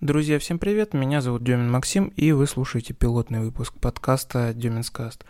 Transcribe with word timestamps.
Друзья, 0.00 0.38
всем 0.38 0.60
привет, 0.60 0.94
меня 0.94 1.20
зовут 1.20 1.42
Демин 1.42 1.68
Максим, 1.72 2.12
и 2.14 2.30
вы 2.30 2.46
слушаете 2.46 2.94
пилотный 2.94 3.40
выпуск 3.40 3.74
подкаста 3.80 4.52
Деминскаст. 4.54 5.24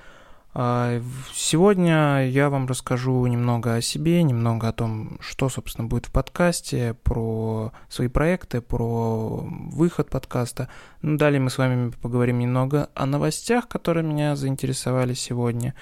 А, 0.53 1.01
сегодня 1.33 2.29
я 2.29 2.51
вам 2.51 2.67
расскажу 2.67 3.25
немного 3.25 3.77
о 3.77 3.81
себе, 3.81 4.23
немного 4.23 4.69
о 4.69 4.75
том, 4.75 5.17
что, 5.21 5.49
собственно, 5.49 5.89
будет 5.89 6.05
в 6.05 6.13
подкасте, 6.13 6.95
про 7.03 7.73
свои 7.89 8.09
проекты, 8.09 8.61
про 8.61 9.43
выход 9.49 10.11
подкаста. 10.11 10.69
Ну, 11.01 11.17
далее 11.17 11.41
мы 11.41 11.49
с 11.49 11.57
вами 11.57 11.91
поговорим 12.03 12.39
немного 12.39 12.91
о 12.95 13.07
новостях, 13.07 13.69
которые 13.69 14.05
меня 14.05 14.37
заинтересовали 14.37 15.15
сегодня. 15.15 15.75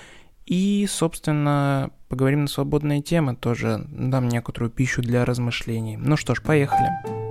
И, 0.44 0.86
собственно, 0.88 1.90
поговорим 2.08 2.42
на 2.42 2.48
свободные 2.48 3.02
темы, 3.02 3.34
тоже 3.34 3.84
дам 3.88 4.28
некоторую 4.28 4.70
пищу 4.70 5.02
для 5.02 5.24
размышлений. 5.24 5.96
Ну 5.96 6.16
что 6.16 6.36
ж, 6.36 6.40
поехали. 6.40 7.25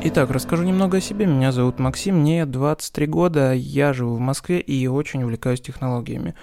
Итак, 0.00 0.30
расскажу 0.30 0.62
немного 0.62 0.98
о 0.98 1.00
себе. 1.00 1.26
Меня 1.26 1.50
зовут 1.50 1.80
Максим, 1.80 2.20
мне 2.20 2.46
23 2.46 3.06
года, 3.08 3.52
я 3.52 3.92
живу 3.92 4.14
в 4.14 4.20
Москве 4.20 4.60
и 4.60 4.86
очень 4.86 5.24
увлекаюсь 5.24 5.60
технологиями. 5.60 6.36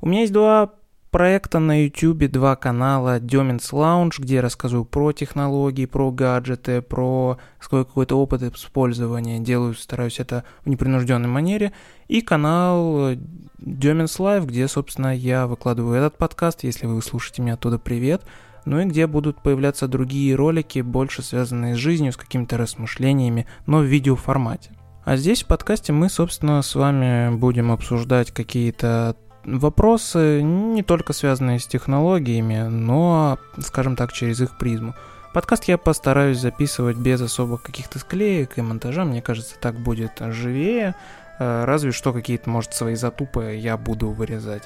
У 0.00 0.08
меня 0.08 0.22
есть 0.22 0.32
два 0.32 0.72
проекта 1.12 1.60
на 1.60 1.84
YouTube, 1.84 2.28
два 2.28 2.56
канала 2.56 3.20
Деминс 3.20 3.72
Lounge, 3.72 4.16
где 4.18 4.34
я 4.34 4.42
рассказываю 4.42 4.84
про 4.84 5.12
технологии, 5.12 5.86
про 5.86 6.10
гаджеты, 6.10 6.82
про 6.82 7.38
какой-то 7.60 8.16
опыт 8.18 8.42
использования. 8.42 9.38
Делаю, 9.38 9.74
стараюсь 9.74 10.18
это 10.18 10.42
в 10.64 10.68
непринужденной 10.68 11.28
манере. 11.28 11.72
И 12.08 12.20
канал 12.22 13.12
Деминс 13.58 14.18
Live, 14.18 14.46
где, 14.46 14.66
собственно, 14.66 15.16
я 15.16 15.46
выкладываю 15.46 15.96
этот 15.96 16.18
подкаст. 16.18 16.64
Если 16.64 16.86
вы 16.86 17.00
слушаете 17.02 17.40
меня 17.40 17.54
оттуда, 17.54 17.78
привет 17.78 18.22
ну 18.66 18.80
и 18.80 18.84
где 18.84 19.06
будут 19.06 19.40
появляться 19.40 19.88
другие 19.88 20.34
ролики, 20.34 20.80
больше 20.80 21.22
связанные 21.22 21.74
с 21.74 21.78
жизнью, 21.78 22.12
с 22.12 22.16
какими-то 22.16 22.58
размышлениями, 22.58 23.46
но 23.64 23.78
в 23.78 23.84
видеоформате. 23.84 24.70
А 25.04 25.16
здесь 25.16 25.44
в 25.44 25.46
подкасте 25.46 25.92
мы, 25.92 26.10
собственно, 26.10 26.60
с 26.60 26.74
вами 26.74 27.34
будем 27.34 27.70
обсуждать 27.70 28.32
какие-то 28.32 29.16
вопросы, 29.44 30.42
не 30.42 30.82
только 30.82 31.12
связанные 31.12 31.60
с 31.60 31.66
технологиями, 31.66 32.66
но, 32.68 33.38
скажем 33.60 33.94
так, 33.94 34.12
через 34.12 34.40
их 34.40 34.58
призму. 34.58 34.94
Подкаст 35.32 35.64
я 35.64 35.78
постараюсь 35.78 36.40
записывать 36.40 36.96
без 36.96 37.20
особых 37.20 37.62
каких-то 37.62 38.00
склеек 38.00 38.58
и 38.58 38.62
монтажа, 38.62 39.04
мне 39.04 39.22
кажется, 39.22 39.54
так 39.60 39.78
будет 39.78 40.12
живее, 40.18 40.96
э, 41.38 41.64
разве 41.64 41.92
что 41.92 42.12
какие-то, 42.12 42.50
может, 42.50 42.74
свои 42.74 42.96
затупы 42.96 43.54
я 43.54 43.76
буду 43.76 44.10
вырезать. 44.10 44.64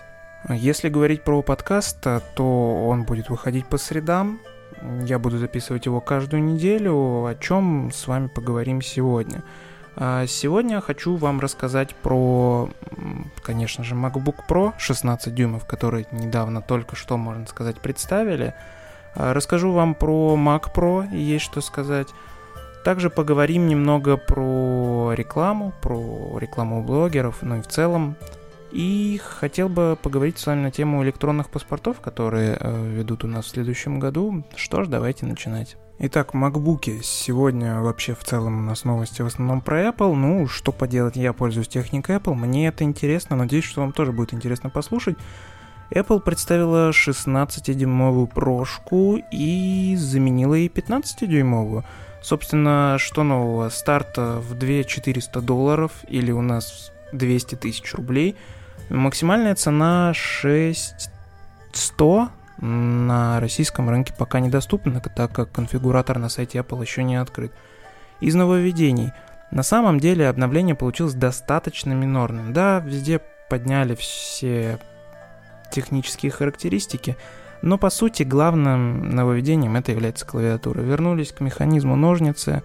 Если 0.49 0.89
говорить 0.89 1.23
про 1.23 1.43
подкаст, 1.43 1.99
то 2.35 2.87
он 2.87 3.05
будет 3.05 3.29
выходить 3.29 3.67
по 3.67 3.77
средам. 3.77 4.41
Я 5.05 5.19
буду 5.19 5.39
записывать 5.39 5.87
его 5.87 6.01
каждую 6.01 6.43
неделю, 6.43 7.27
о 7.27 7.35
чем 7.39 7.91
с 7.93 8.07
вами 8.07 8.29
поговорим 8.29 8.81
сегодня. 8.81 9.43
А 9.97 10.27
сегодня 10.27 10.81
хочу 10.81 11.17
вам 11.17 11.41
рассказать 11.41 11.95
про, 11.95 12.71
конечно 13.43 13.85
же, 13.85 13.95
MacBook 13.95 14.37
Pro 14.49 14.73
16 14.79 15.35
дюймов, 15.35 15.67
который 15.67 16.07
недавно 16.11 16.63
только 16.63 16.97
что, 16.97 17.19
можно 17.19 17.47
сказать, 17.47 17.79
представили. 17.79 18.55
А 19.15 19.35
расскажу 19.35 19.73
вам 19.73 19.95
про 19.95 20.37
Mac 20.37 20.73
Pro, 20.75 21.15
есть 21.15 21.45
что 21.45 21.61
сказать. 21.61 22.09
Также 22.85 23.11
поговорим 23.11 23.67
немного 23.67 24.17
про 24.17 25.13
рекламу, 25.13 25.75
про 25.83 26.39
рекламу 26.39 26.83
блогеров, 26.83 27.43
ну 27.43 27.59
и 27.59 27.61
в 27.61 27.67
целом 27.67 28.17
и 28.73 29.21
хотел 29.23 29.69
бы 29.69 29.99
поговорить 30.01 30.39
с 30.39 30.47
вами 30.47 30.63
на 30.63 30.71
тему 30.71 31.03
электронных 31.03 31.51
паспортов, 31.51 32.01
которые 32.01 32.57
э, 32.59 32.91
ведут 32.91 33.25
у 33.25 33.27
нас 33.27 33.47
в 33.47 33.49
следующем 33.49 33.99
году. 33.99 34.45
Что 34.55 34.85
ж, 34.85 34.89
давайте 34.89 35.27
начинать. 35.27 35.77
Итак, 35.99 36.33
макбуки. 36.33 37.01
Сегодня 37.03 37.81
вообще 37.81 38.15
в 38.15 38.25
целом 38.25 38.59
у 38.59 38.63
нас 38.63 38.85
новости 38.85 39.23
в 39.23 39.27
основном 39.27 39.61
про 39.61 39.89
Apple. 39.89 40.15
Ну, 40.15 40.47
что 40.47 40.73
поделать, 40.73 41.17
я 41.17 41.33
пользуюсь 41.33 41.69
техникой 41.69 42.17
Apple. 42.17 42.35
Мне 42.35 42.69
это 42.69 42.85
интересно, 42.85 43.37
надеюсь, 43.37 43.65
что 43.65 43.83
вам 43.83 43.93
тоже 43.93 44.13
будет 44.13 44.33
интересно 44.33 44.71
послушать. 44.71 45.17
Apple 45.91 46.21
представила 46.21 46.91
16-дюймовую 46.91 48.29
прошку 48.29 49.21
и 49.33 49.97
заменила 49.99 50.55
ей 50.55 50.69
15-дюймовую. 50.69 51.85
Собственно, 52.23 52.97
что 52.99 53.25
нового? 53.25 53.69
Старт 53.71 54.17
в 54.17 54.55
2400 54.55 55.41
долларов 55.41 55.93
или 56.09 56.31
у 56.31 56.43
нас 56.43 56.93
200 57.13 57.57
тысяч 57.57 57.93
рублей– 57.95 58.37
Максимальная 58.91 59.55
цена 59.55 60.13
6100 60.15 62.29
на 62.59 63.39
российском 63.39 63.89
рынке 63.89 64.13
пока 64.19 64.41
недоступна, 64.41 65.01
так 65.01 65.33
как 65.33 65.53
конфигуратор 65.53 66.19
на 66.19 66.29
сайте 66.29 66.59
Apple 66.59 66.83
еще 66.83 67.05
не 67.05 67.15
открыт. 67.15 67.53
Из 68.19 68.35
нововведений. 68.35 69.13
На 69.53 69.63
самом 69.63 70.01
деле 70.01 70.29
обновление 70.29 70.75
получилось 70.75 71.15
достаточно 71.15 71.93
минорным. 71.93 72.53
Да, 72.53 72.81
везде 72.81 73.21
подняли 73.49 73.95
все 73.95 74.81
технические 75.71 76.33
характеристики, 76.33 77.17
но 77.63 77.79
по 77.79 77.91
сути 77.91 78.25
главным 78.25 79.11
нововведением 79.11 79.77
это 79.77 79.93
является 79.93 80.27
клавиатура. 80.27 80.81
Вернулись 80.81 81.31
к 81.31 81.39
механизму 81.39 81.95
ножницы, 81.95 82.65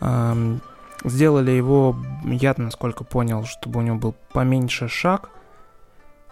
эм, 0.00 0.60
сделали 1.04 1.52
его, 1.52 1.96
я 2.24 2.54
насколько 2.56 3.04
понял, 3.04 3.44
чтобы 3.44 3.78
у 3.78 3.82
него 3.82 3.98
был 3.98 4.16
поменьше 4.32 4.88
шаг– 4.88 5.30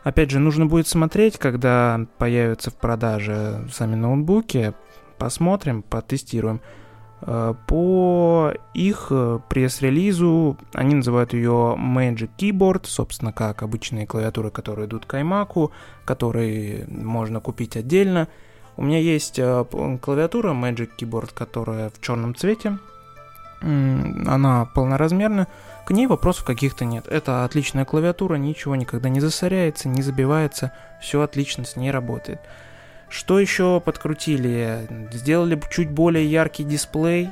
Опять 0.05 0.31
же, 0.31 0.41
нужно 0.41 0.67
будет 0.67 0.89
смотреть, 0.89 1.39
когда 1.39 2.07
появятся 2.19 2.71
в 2.71 2.75
продаже 2.75 3.69
сами 3.73 3.95
ноутбуки. 3.95 4.75
Посмотрим, 5.19 5.83
потестируем. 5.83 6.61
Э, 7.21 7.55
по 7.67 8.53
их 8.75 9.09
э, 9.11 9.39
пресс-релизу 9.49 10.57
они 10.73 10.97
называют 10.97 11.33
ее 11.35 11.77
Magic 11.79 12.31
Keyboard, 12.37 12.87
собственно, 12.87 13.33
как 13.33 13.63
обычные 13.63 14.07
клавиатуры, 14.07 14.51
которые 14.51 14.89
идут 14.89 15.07
к 15.07 15.15
iMac, 15.15 15.71
которые 16.05 16.87
можно 16.89 17.41
купить 17.41 17.77
отдельно. 17.77 18.27
У 18.77 18.83
меня 18.83 18.99
есть 18.99 19.39
э, 19.39 19.65
клавиатура 20.03 20.53
Magic 20.53 20.91
Keyboard, 20.99 21.31
которая 21.33 21.91
в 21.91 22.01
черном 22.01 22.35
цвете. 22.35 22.79
Она 23.63 24.67
полноразмерная. 24.75 25.47
К 25.85 25.91
ней 25.91 26.07
вопросов 26.07 26.45
каких-то 26.45 26.85
нет. 26.85 27.07
Это 27.09 27.45
отличная 27.45 27.85
клавиатура, 27.85 28.37
ничего 28.37 28.77
никогда 28.77 29.09
не 29.09 29.21
засоряется, 29.21 29.89
не 29.89 30.03
забивается, 30.03 30.73
все 31.01 31.21
отлично 31.23 31.65
с 31.65 31.77
ней 31.77 31.91
работает. 31.91 32.41
Что 33.09 33.39
еще 33.39 33.81
подкрутили? 33.81 34.87
Сделали 35.13 35.61
чуть 35.71 35.91
более 35.91 36.25
яркий 36.31 36.65
дисплей. 36.65 37.31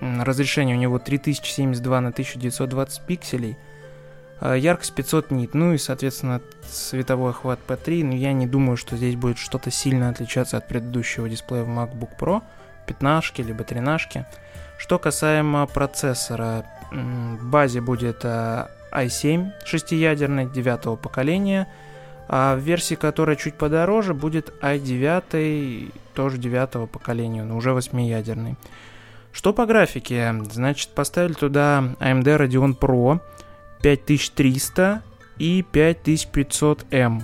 Разрешение 0.00 0.76
у 0.76 0.78
него 0.78 0.98
3072 0.98 2.00
на 2.00 2.08
1920 2.08 3.02
пикселей. 3.02 3.56
А, 4.40 4.54
яркость 4.54 4.94
500 4.94 5.30
нит. 5.30 5.54
Ну 5.54 5.72
и, 5.72 5.78
соответственно, 5.78 6.42
световой 6.68 7.30
охват 7.30 7.60
P3. 7.66 8.04
Но 8.04 8.14
я 8.14 8.32
не 8.32 8.46
думаю, 8.46 8.76
что 8.76 8.96
здесь 8.96 9.16
будет 9.16 9.38
что-то 9.38 9.70
сильно 9.70 10.10
отличаться 10.10 10.58
от 10.58 10.68
предыдущего 10.68 11.28
дисплея 11.28 11.62
в 11.62 11.68
MacBook 11.68 12.10
Pro. 12.18 12.42
15 12.86 13.38
либо 13.38 13.64
13. 13.64 14.24
Что 14.82 14.98
касаемо 14.98 15.68
процессора, 15.68 16.66
в 16.90 17.46
базе 17.48 17.80
будет 17.80 18.24
i7 18.24 19.46
э, 19.46 19.52
шестиядерный 19.64 20.50
девятого 20.50 20.96
поколения, 20.96 21.68
а 22.26 22.56
в 22.56 22.58
версии, 22.58 22.96
которая 22.96 23.36
чуть 23.36 23.54
подороже, 23.54 24.12
будет 24.12 24.52
i9 24.60 25.92
тоже 26.14 26.36
девятого 26.36 26.86
поколения, 26.86 27.44
но 27.44 27.58
уже 27.58 27.74
восьмиядерный. 27.74 28.56
Что 29.30 29.52
по 29.52 29.66
графике? 29.66 30.34
Значит, 30.50 30.90
поставили 30.90 31.34
туда 31.34 31.94
AMD 32.00 32.24
Radeon 32.24 32.76
Pro 32.76 33.20
5300 33.82 35.00
и 35.38 35.64
5500M. 35.72 37.22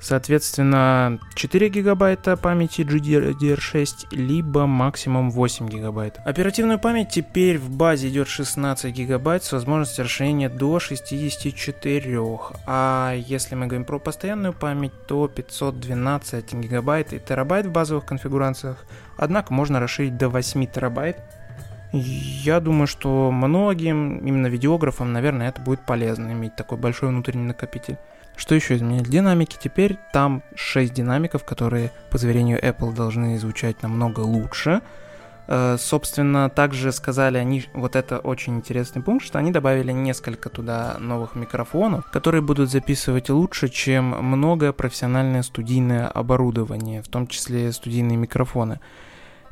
Соответственно, 0.00 1.18
4 1.34 1.68
гигабайта 1.68 2.36
памяти 2.36 2.82
GDDR6, 2.82 4.08
либо 4.12 4.66
максимум 4.66 5.30
8 5.30 5.68
гигабайт. 5.68 6.18
Оперативную 6.24 6.78
память 6.78 7.10
теперь 7.10 7.58
в 7.58 7.70
базе 7.70 8.08
идет 8.08 8.28
16 8.28 8.94
гигабайт 8.94 9.44
с 9.44 9.52
возможностью 9.52 10.04
расширения 10.04 10.48
до 10.48 10.78
64. 10.78 12.20
А 12.66 13.14
если 13.14 13.54
мы 13.54 13.66
говорим 13.66 13.84
про 13.84 13.98
постоянную 13.98 14.52
память, 14.52 14.92
то 15.06 15.28
512 15.28 16.54
гигабайт 16.54 17.12
и 17.12 17.18
терабайт 17.18 17.66
в 17.66 17.72
базовых 17.72 18.04
конфигурациях. 18.06 18.84
Однако 19.16 19.52
можно 19.52 19.80
расширить 19.80 20.16
до 20.16 20.28
8 20.28 20.66
терабайт. 20.66 21.16
Я 21.92 22.60
думаю, 22.60 22.86
что 22.86 23.30
многим, 23.30 24.18
именно 24.18 24.46
видеографам, 24.46 25.12
наверное, 25.12 25.48
это 25.48 25.60
будет 25.60 25.80
полезно 25.86 26.32
иметь 26.32 26.54
такой 26.56 26.78
большой 26.78 27.08
внутренний 27.08 27.46
накопитель. 27.46 27.96
Что 28.36 28.54
еще 28.54 28.76
изменили? 28.76 29.04
Динамики. 29.04 29.56
Теперь 29.60 29.98
там 30.12 30.42
6 30.54 30.92
динамиков, 30.92 31.44
которые, 31.44 31.90
по 32.10 32.18
заверению 32.18 32.60
Apple, 32.62 32.94
должны 32.94 33.38
звучать 33.38 33.82
намного 33.82 34.20
лучше. 34.20 34.80
Э, 35.48 35.76
собственно, 35.78 36.50
также 36.50 36.92
сказали 36.92 37.38
они, 37.38 37.64
вот 37.72 37.96
это 37.96 38.18
очень 38.18 38.56
интересный 38.56 39.02
пункт, 39.02 39.24
что 39.24 39.38
они 39.38 39.50
добавили 39.50 39.92
несколько 39.92 40.50
туда 40.50 40.96
новых 41.00 41.34
микрофонов, 41.34 42.08
которые 42.10 42.42
будут 42.42 42.70
записывать 42.70 43.30
лучше, 43.30 43.68
чем 43.68 44.04
многое 44.04 44.72
профессиональное 44.72 45.42
студийное 45.42 46.06
оборудование, 46.06 47.02
в 47.02 47.08
том 47.08 47.26
числе 47.26 47.72
студийные 47.72 48.18
микрофоны. 48.18 48.78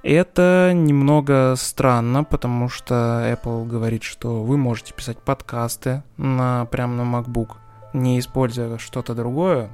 Это 0.08 0.70
немного 0.72 1.54
странно, 1.56 2.22
потому 2.22 2.68
что 2.68 2.94
Apple 3.28 3.66
говорит, 3.66 4.04
что 4.04 4.44
вы 4.44 4.56
можете 4.56 4.94
писать 4.94 5.18
подкасты 5.18 6.04
на, 6.16 6.64
прямо 6.66 7.02
на 7.02 7.16
MacBook, 7.16 7.56
не 7.92 8.20
используя 8.20 8.78
что-то 8.78 9.16
другое 9.16 9.68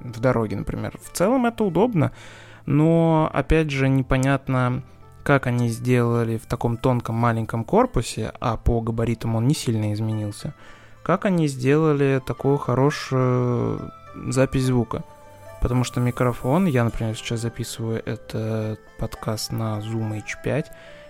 в 0.00 0.20
дороге, 0.20 0.56
например. 0.56 0.98
В 1.02 1.10
целом 1.16 1.46
это 1.46 1.64
удобно, 1.64 2.12
но, 2.66 3.30
опять 3.32 3.70
же, 3.70 3.88
непонятно, 3.88 4.82
как 5.22 5.46
они 5.46 5.70
сделали 5.70 6.36
в 6.36 6.44
таком 6.44 6.76
тонком 6.76 7.14
маленьком 7.14 7.64
корпусе, 7.64 8.34
а 8.40 8.58
по 8.58 8.82
габаритам 8.82 9.36
он 9.36 9.48
не 9.48 9.54
сильно 9.54 9.94
изменился, 9.94 10.52
как 11.02 11.24
они 11.24 11.48
сделали 11.48 12.20
такую 12.26 12.58
хорошую 12.58 13.90
запись 14.26 14.64
звука. 14.64 15.02
Потому 15.60 15.84
что 15.84 16.00
микрофон, 16.00 16.66
я, 16.66 16.84
например, 16.84 17.16
сейчас 17.16 17.40
записываю 17.40 18.02
этот 18.04 18.78
подкаст 18.98 19.50
на 19.52 19.78
Zoom 19.78 20.22
H5, 20.22 20.66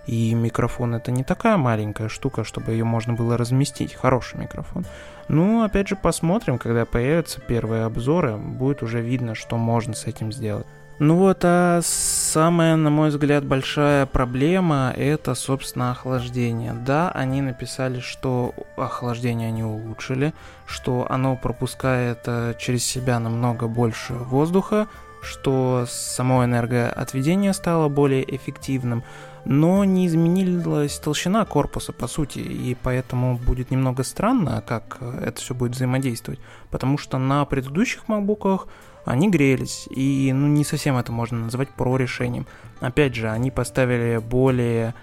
и 0.07 0.33
микрофон 0.33 0.95
это 0.95 1.13
не 1.13 1.23
такая 1.23 1.59
маленькая 1.59 2.09
штука, 2.09 2.43
чтобы 2.43 2.73
ее 2.73 2.85
можно 2.85 3.13
было 3.13 3.37
разместить. 3.37 3.93
Хороший 3.95 4.39
микрофон. 4.39 4.87
Ну, 5.29 5.63
опять 5.63 5.89
же, 5.89 5.97
посмотрим, 5.97 6.57
когда 6.57 6.87
появятся 6.87 7.43
первые 7.43 7.85
обзоры, 7.85 8.39
будет 8.39 8.83
уже 8.83 9.03
видно, 9.03 9.35
что 9.35 9.59
можно 9.59 9.95
с 9.95 10.07
этим 10.07 10.33
сделать. 10.33 10.67
Ну 11.01 11.15
вот, 11.15 11.39
а 11.45 11.81
самая, 11.85 12.75
на 12.75 12.91
мой 12.91 13.11
взгляд, 13.11 13.45
большая 13.45 14.05
проблема 14.05 14.93
это, 14.97 15.37
собственно, 15.37 15.93
охлаждение. 15.93 16.73
Да, 16.73 17.11
они 17.13 17.41
написали, 17.41 18.01
что 18.01 18.53
охлаждение 18.77 19.49
они 19.49 19.63
улучшили, 19.63 20.35
что 20.67 21.07
оно 21.09 21.37
пропускает 21.37 22.23
э, 22.27 22.55
через 22.59 22.85
себя 22.85 23.21
намного 23.21 23.69
больше 23.69 24.15
воздуха, 24.15 24.89
что 25.23 25.85
само 25.89 26.45
энергоотведение 26.45 27.53
стало 27.53 27.89
более 27.89 28.25
эффективным, 28.35 29.05
но 29.45 29.85
не 29.85 30.09
изменилась 30.09 30.99
толщина 30.99 31.45
корпуса, 31.45 31.93
по 31.93 32.09
сути, 32.09 32.41
и 32.41 32.77
поэтому 32.83 33.37
будет 33.37 33.71
немного 33.71 34.03
странно, 34.03 34.65
как 34.67 34.99
это 35.01 35.41
все 35.41 35.55
будет 35.55 35.73
взаимодействовать, 35.73 36.41
потому 36.71 36.99
что 36.99 37.19
на 37.19 37.45
предыдущих 37.45 38.03
MacBook'ах 38.09 38.67
они 39.09 39.31
грелись, 39.31 39.89
и 39.91 40.31
ну, 40.35 40.47
не 40.49 40.65
совсем 40.65 40.99
это 40.99 41.13
можно 41.13 41.39
назвать 41.39 41.71
про 41.71 41.97
решением. 41.97 42.47
Опять 42.81 43.15
же, 43.15 43.31
они 43.31 43.51
поставили 43.51 44.19
более, 44.19 44.95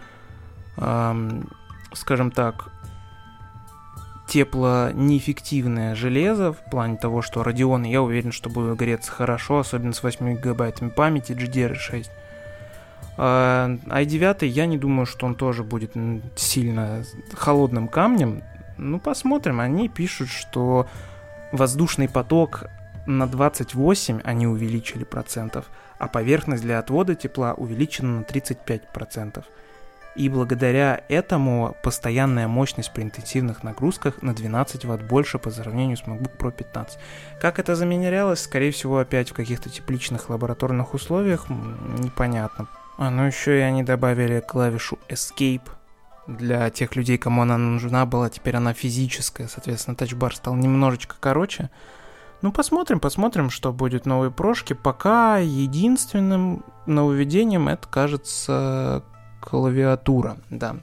эм, 0.77 1.49
скажем 1.93 2.29
так, 2.29 2.69
тепло 4.27 4.91
неэффективное 4.91 5.95
железо 5.95 6.53
в 6.53 6.69
плане 6.69 6.97
того, 6.97 7.23
что 7.23 7.41
Radeon, 7.41 7.87
я 7.87 8.03
уверен, 8.03 8.31
что 8.31 8.49
будет 8.49 8.77
греться 8.77 9.11
хорошо, 9.11 9.59
особенно 9.59 9.93
с 9.93 10.03
8 10.03 10.35
гигабайтами 10.35 10.89
памяти 10.89 11.31
GDR6. 11.31 12.05
Uh, 13.17 13.81
i9 13.85 14.45
я 14.45 14.65
не 14.65 14.77
думаю, 14.77 15.05
что 15.05 15.25
он 15.25 15.35
тоже 15.35 15.63
будет 15.63 15.93
сильно 16.35 17.03
холодным 17.33 17.87
камнем. 17.87 18.43
Ну, 18.77 18.99
посмотрим. 18.99 19.61
Они 19.61 19.87
пишут, 19.87 20.27
что 20.27 20.85
воздушный 21.53 22.09
поток 22.09 22.65
на 23.05 23.27
28 23.27 24.21
они 24.23 24.47
увеличили 24.47 25.03
процентов, 25.03 25.65
а 25.97 26.07
поверхность 26.07 26.63
для 26.63 26.79
отвода 26.79 27.15
тепла 27.15 27.53
увеличена 27.53 28.19
на 28.19 28.23
35 28.23 28.91
процентов. 28.91 29.45
И 30.15 30.29
благодаря 30.29 31.03
этому 31.09 31.75
постоянная 31.83 32.47
мощность 32.47 32.93
при 32.93 33.03
интенсивных 33.03 33.63
нагрузках 33.63 34.21
на 34.21 34.33
12 34.33 34.85
Вт 34.85 35.01
больше 35.03 35.39
по 35.39 35.51
сравнению 35.51 35.97
с 35.97 36.03
MacBook 36.03 36.37
Pro 36.37 36.51
15. 36.51 36.97
Как 37.41 37.59
это 37.59 37.75
заменялось, 37.75 38.39
скорее 38.39 38.71
всего, 38.71 38.99
опять 38.99 39.31
в 39.31 39.33
каких-то 39.33 39.69
тепличных 39.69 40.29
лабораторных 40.29 40.93
условиях, 40.93 41.49
непонятно. 41.49 42.67
А, 42.97 43.09
ну 43.09 43.23
еще 43.23 43.59
и 43.59 43.61
они 43.61 43.83
добавили 43.83 44.39
клавишу 44.39 44.97
Escape 45.09 45.67
для 46.27 46.69
тех 46.69 46.95
людей, 46.95 47.17
кому 47.17 47.41
она 47.41 47.57
нужна 47.57 48.05
была, 48.05 48.29
теперь 48.29 48.55
она 48.55 48.73
физическая, 48.73 49.49
соответственно, 49.49 49.97
тачбар 49.97 50.33
стал 50.33 50.55
немножечко 50.55 51.15
короче. 51.19 51.69
Ну, 52.45 52.51
посмотрим, 52.51 52.99
посмотрим, 52.99 53.49
что 53.49 53.73
будет 53.73 54.05
новые 54.05 54.29
прошки. 54.29 54.73
Пока 54.73 55.39
единственным 55.39 56.63
нововведением 56.85 57.67
это, 57.67 57.87
кажется, 57.87 59.03
клавиатура, 59.41 60.37
да. 60.51 60.75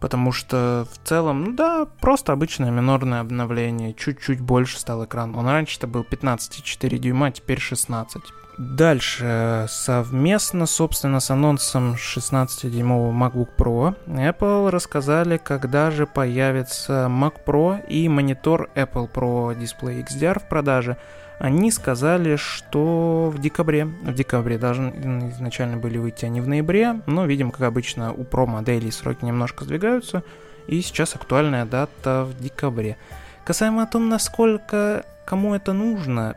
Потому 0.00 0.30
что 0.32 0.86
в 0.92 1.08
целом, 1.08 1.44
ну 1.44 1.52
да, 1.52 1.86
просто 2.00 2.32
обычное 2.32 2.70
минорное 2.70 3.20
обновление. 3.20 3.94
Чуть-чуть 3.94 4.40
больше 4.40 4.78
стал 4.78 5.04
экран. 5.04 5.34
Он 5.34 5.46
раньше-то 5.46 5.86
был 5.86 6.06
15,4 6.08 6.98
дюйма, 6.98 7.26
а 7.26 7.30
теперь 7.32 7.58
16. 7.58 8.22
Дальше, 8.58 9.66
совместно, 9.68 10.66
собственно, 10.66 11.20
с 11.20 11.30
анонсом 11.30 11.94
16-дюймового 11.94 13.12
MacBook 13.12 13.50
Pro, 13.56 13.94
Apple 14.08 14.70
рассказали, 14.70 15.36
когда 15.36 15.92
же 15.92 16.08
появится 16.08 17.06
Mac 17.08 17.34
Pro 17.46 17.86
и 17.86 18.08
монитор 18.08 18.68
Apple 18.74 19.08
Pro 19.12 19.56
Display 19.56 20.04
XDR 20.04 20.40
в 20.40 20.48
продаже. 20.48 20.96
Они 21.38 21.70
сказали, 21.70 22.34
что 22.36 23.32
в 23.34 23.40
декабре, 23.40 23.84
в 23.84 24.12
декабре 24.12 24.58
должны 24.58 25.30
изначально 25.30 25.76
были 25.76 25.96
выйти 25.96 26.24
они 26.24 26.40
в 26.40 26.48
ноябре, 26.48 27.00
но, 27.06 27.26
видим, 27.26 27.52
как 27.52 27.62
обычно, 27.62 28.12
у 28.12 28.24
Pro 28.24 28.46
моделей 28.46 28.90
сроки 28.90 29.24
немножко 29.24 29.64
сдвигаются, 29.64 30.24
и 30.66 30.82
сейчас 30.82 31.14
актуальная 31.14 31.64
дата 31.64 32.24
в 32.24 32.42
декабре. 32.42 32.96
Касаемо 33.44 33.84
о 33.84 33.86
том, 33.86 34.08
насколько 34.08 35.04
кому 35.24 35.54
это 35.54 35.72
нужно, 35.72 36.36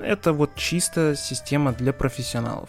это 0.00 0.32
вот 0.32 0.54
чисто 0.54 1.16
система 1.16 1.72
для 1.72 1.92
профессионалов. 1.92 2.68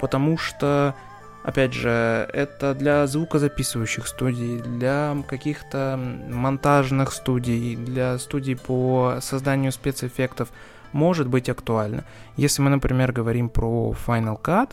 Потому 0.00 0.36
что, 0.36 0.94
опять 1.42 1.72
же, 1.72 2.28
это 2.32 2.74
для 2.74 3.06
звукозаписывающих 3.06 4.06
студий, 4.06 4.60
для 4.60 5.16
каких-то 5.28 5.98
монтажных 6.28 7.12
студий, 7.12 7.76
для 7.76 8.18
студий 8.18 8.56
по 8.56 9.18
созданию 9.20 9.72
спецэффектов 9.72 10.50
может 10.92 11.28
быть 11.28 11.48
актуально. 11.48 12.04
Если 12.36 12.62
мы, 12.62 12.70
например, 12.70 13.12
говорим 13.12 13.48
про 13.48 13.94
Final 14.06 14.40
Cut 14.40 14.70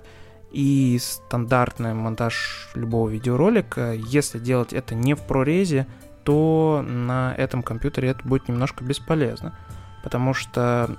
и 0.52 0.98
стандартный 1.02 1.94
монтаж 1.94 2.72
любого 2.76 3.10
видеоролика, 3.10 3.94
если 3.94 4.40
делать 4.40 4.74
это 4.74 4.96
не 4.96 5.14
в 5.14 5.22
прорезе, 5.22 5.88
то 6.24 6.84
на 6.86 7.34
этом 7.38 7.64
компьютере 7.64 8.10
это 8.10 8.28
будет 8.28 8.48
немножко 8.48 8.84
бесполезно. 8.84 9.58
Потому 10.04 10.34
что 10.34 10.90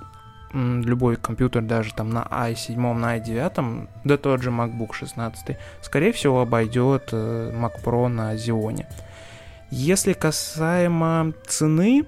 любой 0.53 1.15
компьютер, 1.15 1.61
даже 1.61 1.93
там 1.93 2.09
на 2.09 2.23
i7, 2.23 2.93
на 2.93 3.17
i9, 3.17 3.87
да 4.03 4.17
тот 4.17 4.41
же 4.41 4.49
MacBook 4.49 4.93
16, 4.93 5.57
скорее 5.81 6.11
всего 6.11 6.41
обойдет 6.41 7.09
э, 7.11 7.51
Mac 7.53 7.83
Pro 7.83 8.07
на 8.07 8.33
Xeon. 8.33 8.85
Если 9.69 10.13
касаемо 10.13 11.33
цены, 11.45 12.05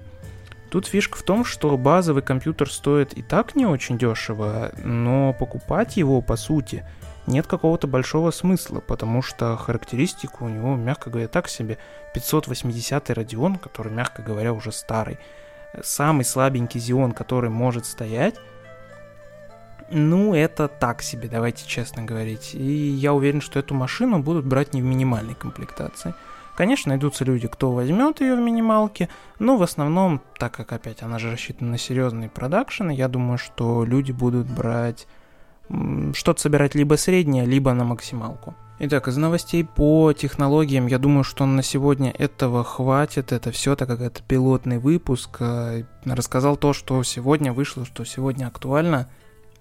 тут 0.72 0.86
фишка 0.86 1.18
в 1.18 1.22
том, 1.22 1.44
что 1.44 1.76
базовый 1.76 2.22
компьютер 2.22 2.72
стоит 2.72 3.12
и 3.12 3.22
так 3.22 3.54
не 3.54 3.66
очень 3.66 3.98
дешево, 3.98 4.72
но 4.82 5.34
покупать 5.34 5.98
его, 5.98 6.22
по 6.22 6.36
сути, 6.36 6.84
нет 7.26 7.46
какого-то 7.46 7.86
большого 7.86 8.30
смысла, 8.30 8.80
потому 8.80 9.20
что 9.20 9.56
характеристика 9.58 10.38
у 10.40 10.48
него, 10.48 10.74
мягко 10.74 11.10
говоря, 11.10 11.28
так 11.28 11.48
себе. 11.48 11.76
580 12.14 13.10
Radeon, 13.10 13.58
который, 13.58 13.92
мягко 13.92 14.22
говоря, 14.22 14.54
уже 14.54 14.72
старый 14.72 15.18
самый 15.82 16.24
слабенький 16.24 16.80
Xeon, 16.80 17.12
который 17.12 17.50
может 17.50 17.86
стоять, 17.86 18.34
ну, 19.90 20.34
это 20.34 20.68
так 20.68 21.02
себе, 21.02 21.28
давайте 21.28 21.66
честно 21.66 22.02
говорить. 22.02 22.54
И 22.54 22.62
я 22.62 23.12
уверен, 23.12 23.42
что 23.42 23.58
эту 23.58 23.74
машину 23.74 24.20
будут 24.20 24.46
брать 24.46 24.72
не 24.72 24.80
в 24.80 24.84
минимальной 24.84 25.34
комплектации. 25.34 26.14
Конечно, 26.62 26.90
найдутся 26.90 27.24
люди, 27.24 27.48
кто 27.48 27.72
возьмет 27.72 28.20
ее 28.20 28.36
в 28.36 28.38
минималке, 28.38 29.08
но 29.40 29.56
в 29.56 29.64
основном, 29.64 30.20
так 30.38 30.52
как 30.52 30.72
опять 30.72 31.02
она 31.02 31.18
же 31.18 31.32
рассчитана 31.32 31.72
на 31.72 31.76
серьезные 31.76 32.28
продакшены, 32.28 32.92
я 32.92 33.08
думаю, 33.08 33.36
что 33.36 33.84
люди 33.84 34.12
будут 34.12 34.46
брать 34.46 35.08
что-то 36.14 36.40
собирать 36.40 36.76
либо 36.76 36.94
среднее, 36.94 37.46
либо 37.46 37.72
на 37.72 37.82
максималку. 37.82 38.54
Итак, 38.78 39.08
из 39.08 39.16
новостей 39.16 39.64
по 39.64 40.12
технологиям, 40.12 40.86
я 40.86 41.00
думаю, 41.00 41.24
что 41.24 41.46
на 41.46 41.64
сегодня 41.64 42.12
этого 42.16 42.62
хватит. 42.62 43.32
Это 43.32 43.50
все, 43.50 43.74
так 43.74 43.88
как 43.88 44.00
это 44.00 44.22
пилотный 44.22 44.78
выпуск. 44.78 45.38
Э, 45.40 45.82
рассказал 46.04 46.56
то, 46.56 46.72
что 46.72 47.02
сегодня 47.02 47.52
вышло, 47.52 47.84
что 47.84 48.04
сегодня 48.04 48.46
актуально. 48.46 49.08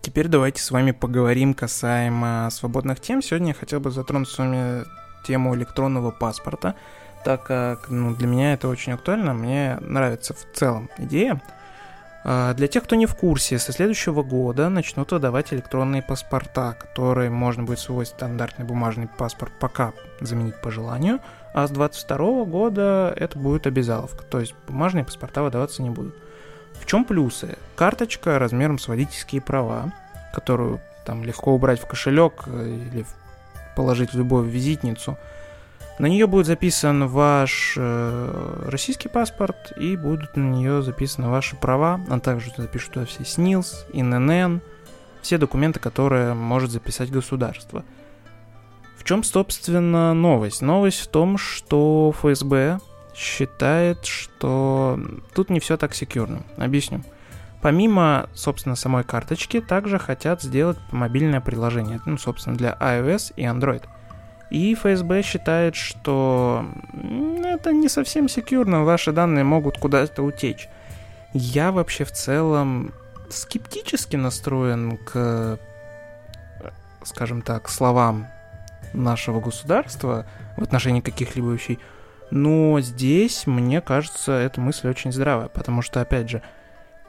Теперь 0.02 0.28
давайте 0.28 0.62
с 0.62 0.70
вами 0.70 0.92
поговорим 0.92 1.56
касаемо 1.56 2.48
свободных 2.52 3.00
тем. 3.00 3.24
Сегодня 3.24 3.50
я 3.50 3.54
хотел 3.56 3.80
бы 3.80 3.90
затронуть 3.90 4.30
с 4.30 4.38
вами 4.38 4.84
тему 5.24 5.56
электронного 5.56 6.12
паспорта, 6.12 6.76
так 7.24 7.44
как 7.44 7.90
ну, 7.90 8.16
для 8.16 8.28
меня 8.28 8.54
это 8.54 8.68
очень 8.68 8.94
актуально. 8.94 9.34
Мне 9.34 9.78
нравится 9.82 10.34
в 10.34 10.46
целом 10.54 10.90
идея. 10.98 11.42
А, 12.24 12.54
для 12.54 12.68
тех, 12.68 12.84
кто 12.84 12.96
не 12.96 13.06
в 13.06 13.16
курсе, 13.16 13.58
со 13.58 13.72
следующего 13.72 14.24
года 14.24 14.70
начнут 14.70 15.12
выдавать 15.12 15.54
электронные 15.54 16.02
паспорта, 16.02 16.74
которые 16.74 17.30
можно 17.30 17.64
будет 17.64 17.80
свой 17.80 18.06
стандартный 18.06 18.66
бумажный 18.66 19.08
паспорт 19.08 19.52
пока 19.60 19.94
заменить 20.20 20.60
по 20.62 20.70
желанию, 20.70 21.20
а 21.54 21.66
с 21.68 21.72
2022 21.72 22.46
года 22.46 23.14
это 23.18 23.40
будет 23.40 23.66
обязаловка, 23.66 24.24
то 24.24 24.40
есть 24.40 24.54
бумажные 24.68 25.04
паспорта 25.04 25.42
выдаваться 25.42 25.82
не 25.82 25.90
будут. 25.90 26.16
В 26.74 26.86
чем 26.86 27.06
плюсы? 27.06 27.58
Карточка 27.76 28.40
размером 28.40 28.80
с 28.80 28.88
водительские 28.88 29.42
права, 29.42 29.92
которую 30.34 30.80
там 31.06 31.24
легко 31.24 31.54
убрать 31.54 31.80
в 31.80 31.88
кошелек 31.88 32.44
э, 32.46 32.78
или 32.92 33.06
положить 33.82 34.14
в 34.14 34.18
любую 34.18 34.44
визитницу– 34.44 35.18
на 36.02 36.08
нее 36.08 36.26
будет 36.26 36.48
записан 36.48 37.08
ваш 37.08 37.76
э, 37.78 38.66
российский 38.68 39.08
паспорт 39.08 39.72
и 39.78 39.96
будут 39.96 40.36
на 40.36 40.42
нее 40.42 40.82
записаны 40.82 41.30
ваши 41.30 41.56
права, 41.56 42.02
а 42.10 42.20
также 42.20 42.52
запишут 42.58 42.94
туда 42.94 43.06
все 43.06 43.24
СНИЛС, 43.24 43.86
ИНН, 43.94 44.62
все 45.22 45.38
документы, 45.38 45.80
которые 45.80 46.34
может 46.34 46.72
записать 46.72 47.12
государство. 47.12 47.86
В 48.98 49.04
чем, 49.04 49.24
собственно, 49.24 50.16
новость? 50.16 50.64
Новость 50.64 51.02
в 51.02 51.08
том, 51.08 51.38
что 51.38 52.12
ФСБ 52.18 52.80
считает, 53.14 54.04
что 54.06 55.00
тут 55.36 55.52
не 55.52 55.60
все 55.60 55.78
так 55.78 55.94
секьюрно. 55.94 56.42
Объясню. 56.58 57.04
Помимо, 57.62 58.30
собственно, 58.34 58.76
самой 58.76 59.04
карточки, 59.04 59.62
также 59.62 60.00
хотят 60.00 60.42
сделать 60.42 60.80
мобильное 60.92 61.42
приложение, 61.42 62.00
ну, 62.06 62.18
собственно, 62.18 62.56
для 62.56 62.76
iOS 62.80 63.34
и 63.36 63.44
Android– 63.44 63.84
и 64.52 64.76
ФСБ 64.76 65.22
считает, 65.24 65.76
что 65.76 66.66
это 67.42 67.72
не 67.72 67.88
совсем 67.88 68.28
секьюрно, 68.28 68.84
ваши 68.84 69.14
данные 69.14 69.46
могут 69.46 69.78
куда-то 69.78 70.24
утечь. 70.24 70.68
Я 71.34 71.72
вообще 71.72 72.04
в 72.04 72.12
целом 72.12 72.92
скептически 73.30 74.18
настроен 74.18 74.98
к, 74.98 75.58
скажем 77.04 77.42
так, 77.42 77.70
словам 77.70 78.28
нашего 78.92 79.40
государства 79.40 80.26
в 80.58 80.64
отношении 80.64 81.00
каких-либо 81.00 81.52
вещей. 81.52 81.80
Но 82.30 82.82
здесь, 82.82 83.48
мне 83.48 83.80
кажется, 83.80 84.34
эта 84.34 84.60
мысль 84.60 84.90
очень 84.90 85.14
здравая, 85.14 85.48
потому 85.48 85.82
что, 85.82 86.02
опять 86.02 86.30
же, 86.30 86.42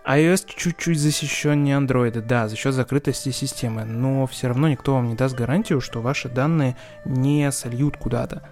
iOS 0.04 0.46
чуть-чуть 0.46 0.98
защищеннее 0.98 1.76
Android, 1.78 2.20
да, 2.20 2.48
за 2.48 2.56
счет 2.56 2.74
закрытости 2.74 3.30
системы, 3.30 3.84
но 3.84 4.26
все 4.26 4.48
равно 4.48 4.68
никто 4.68 4.94
вам 4.94 5.08
не 5.08 5.14
даст 5.14 5.36
гарантию, 5.36 5.80
что 5.80 6.00
ваши 6.00 6.28
данные 6.28 6.76
не 7.04 7.50
сольют 7.52 7.96
куда-то. 7.96 8.42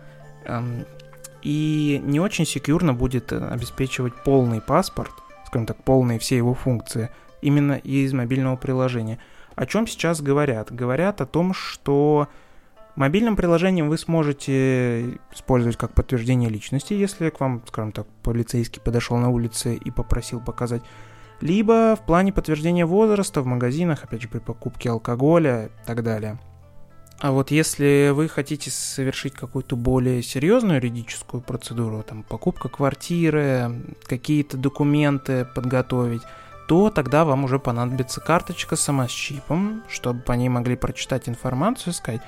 И 1.42 2.00
не 2.04 2.20
очень 2.20 2.44
секьюрно 2.44 2.92
будет 2.92 3.32
э, 3.32 3.38
обеспечивать 3.38 4.12
полный 4.24 4.60
паспорт, 4.60 5.12
скажем 5.46 5.66
так, 5.66 5.82
полные 5.82 6.18
все 6.18 6.36
его 6.36 6.52
функции, 6.52 7.08
именно 7.40 7.72
из 7.72 8.12
мобильного 8.12 8.56
приложения. 8.56 9.18
О 9.54 9.64
чем 9.64 9.86
сейчас 9.86 10.20
говорят? 10.20 10.70
Говорят 10.70 11.22
о 11.22 11.26
том, 11.26 11.54
что 11.54 12.28
мобильным 12.94 13.36
приложением 13.36 13.88
вы 13.88 13.96
сможете 13.96 15.18
использовать 15.32 15.78
как 15.78 15.94
подтверждение 15.94 16.50
личности, 16.50 16.92
если 16.92 17.30
к 17.30 17.40
вам, 17.40 17.62
скажем 17.66 17.92
так, 17.92 18.06
полицейский 18.22 18.82
подошел 18.82 19.16
на 19.16 19.30
улице 19.30 19.76
и 19.76 19.90
попросил 19.90 20.40
показать 20.40 20.82
либо 21.40 21.96
в 21.96 22.04
плане 22.04 22.32
подтверждения 22.32 22.86
возраста 22.86 23.42
в 23.42 23.46
магазинах, 23.46 24.04
опять 24.04 24.22
же, 24.22 24.28
при 24.28 24.38
покупке 24.38 24.90
алкоголя 24.90 25.66
и 25.66 25.86
так 25.86 26.02
далее. 26.02 26.38
А 27.20 27.32
вот 27.32 27.50
если 27.50 28.12
вы 28.14 28.28
хотите 28.28 28.70
совершить 28.70 29.34
какую-то 29.34 29.76
более 29.76 30.22
серьезную 30.22 30.76
юридическую 30.76 31.42
процедуру, 31.42 32.02
там 32.02 32.22
покупка 32.22 32.70
квартиры, 32.70 33.72
какие-то 34.06 34.56
документы 34.56 35.44
подготовить, 35.44 36.22
то 36.66 36.88
тогда 36.88 37.26
вам 37.26 37.44
уже 37.44 37.58
понадобится 37.58 38.20
карточка 38.20 38.76
сама 38.76 39.06
с 39.06 39.10
чипом, 39.10 39.82
чтобы 39.90 40.20
по 40.20 40.32
ней 40.32 40.48
могли 40.48 40.76
прочитать 40.76 41.28
информацию, 41.28 41.92
сказать. 41.92 42.22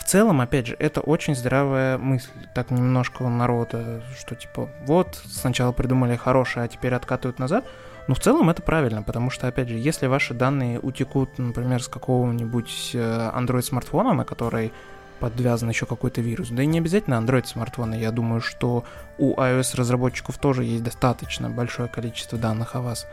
В 0.00 0.04
целом, 0.04 0.40
опять 0.40 0.66
же, 0.66 0.76
это 0.78 1.00
очень 1.00 1.36
здравая 1.36 1.96
мысль. 1.98 2.30
Так 2.54 2.70
немножко 2.72 3.22
у 3.22 3.28
народа, 3.28 4.02
что 4.18 4.34
типа, 4.34 4.68
вот, 4.84 5.22
сначала 5.26 5.70
придумали 5.70 6.16
хорошее, 6.16 6.64
а 6.64 6.68
теперь 6.68 6.94
откатывают 6.94 7.38
назад– 7.38 7.64
ну, 8.08 8.14
в 8.14 8.20
целом 8.20 8.48
это 8.48 8.62
правильно, 8.62 9.02
потому 9.02 9.28
что, 9.28 9.48
опять 9.48 9.68
же, 9.68 9.76
если 9.76 10.06
ваши 10.06 10.32
данные 10.32 10.80
утекут, 10.80 11.36
например, 11.36 11.82
с 11.82 11.88
какого-нибудь 11.88 12.92
э, 12.94 13.30
Android-смартфона, 13.34 14.14
на 14.14 14.24
который 14.24 14.72
подвязан 15.20 15.68
еще 15.68 15.84
какой-то 15.84 16.22
вирус, 16.22 16.48
да 16.48 16.62
и 16.62 16.66
не 16.66 16.78
обязательно 16.78 17.16
Android-смартфоны, 17.16 17.96
я 17.96 18.10
думаю, 18.10 18.40
что 18.40 18.84
у 19.18 19.34
iOS-разработчиков 19.34 20.38
тоже 20.38 20.64
есть 20.64 20.82
достаточно 20.82 21.50
большое 21.50 21.90
количество 21.90 22.38
данных 22.38 22.76
о 22.76 22.80
вас, 22.80 23.06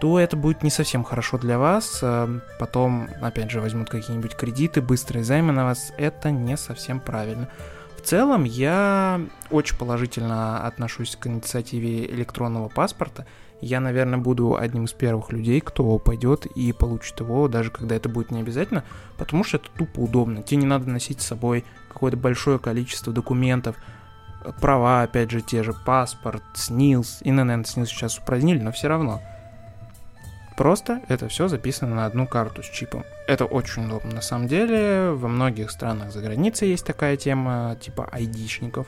то 0.00 0.18
это 0.18 0.36
будет 0.36 0.64
не 0.64 0.70
совсем 0.70 1.04
хорошо 1.04 1.38
для 1.38 1.56
вас. 1.60 2.00
Э, 2.02 2.40
потом, 2.58 3.08
опять 3.22 3.52
же, 3.52 3.60
возьмут 3.60 3.90
какие-нибудь 3.90 4.34
кредиты, 4.34 4.82
быстрые 4.82 5.22
займы 5.22 5.52
на 5.52 5.66
вас. 5.66 5.92
Это 5.98 6.32
не 6.32 6.56
совсем 6.56 6.98
правильно. 6.98 7.48
В 7.96 8.00
целом, 8.00 8.42
я 8.42 9.20
очень 9.50 9.78
положительно 9.78 10.66
отношусь 10.66 11.14
к 11.14 11.28
инициативе 11.28 12.06
электронного 12.06 12.68
паспорта– 12.68 13.24
я, 13.60 13.80
наверное, 13.80 14.18
буду 14.18 14.56
одним 14.56 14.84
из 14.84 14.92
первых 14.92 15.32
людей, 15.32 15.60
кто 15.60 15.98
пойдет 15.98 16.46
и 16.46 16.72
получит 16.72 17.20
его, 17.20 17.48
даже 17.48 17.70
когда 17.70 17.94
это 17.94 18.08
будет 18.08 18.30
не 18.30 18.40
обязательно, 18.40 18.84
потому 19.16 19.44
что 19.44 19.56
это 19.56 19.68
тупо 19.76 20.00
удобно. 20.00 20.42
Тебе 20.42 20.58
не 20.58 20.66
надо 20.66 20.90
носить 20.90 21.20
с 21.20 21.26
собой 21.26 21.64
какое-то 21.88 22.16
большое 22.16 22.58
количество 22.58 23.12
документов, 23.12 23.76
права, 24.60 25.02
опять 25.02 25.30
же, 25.30 25.40
те 25.40 25.62
же, 25.62 25.72
паспорт, 25.72 26.42
СНИЛС, 26.54 27.20
ИНН, 27.22 27.64
СНИЛС 27.64 27.88
сейчас 27.88 28.18
упразднили, 28.18 28.60
но 28.60 28.72
все 28.72 28.88
равно. 28.88 29.22
Просто 30.56 31.02
это 31.08 31.28
все 31.28 31.48
записано 31.48 31.94
на 31.94 32.06
одну 32.06 32.26
карту 32.26 32.62
с 32.62 32.66
чипом. 32.70 33.04
Это 33.26 33.44
очень 33.44 33.86
удобно. 33.86 34.14
На 34.14 34.22
самом 34.22 34.48
деле, 34.48 35.10
во 35.10 35.28
многих 35.28 35.70
странах 35.70 36.12
за 36.12 36.22
границей 36.22 36.70
есть 36.70 36.86
такая 36.86 37.16
тема, 37.18 37.76
типа 37.80 38.08
айдишников. 38.10 38.86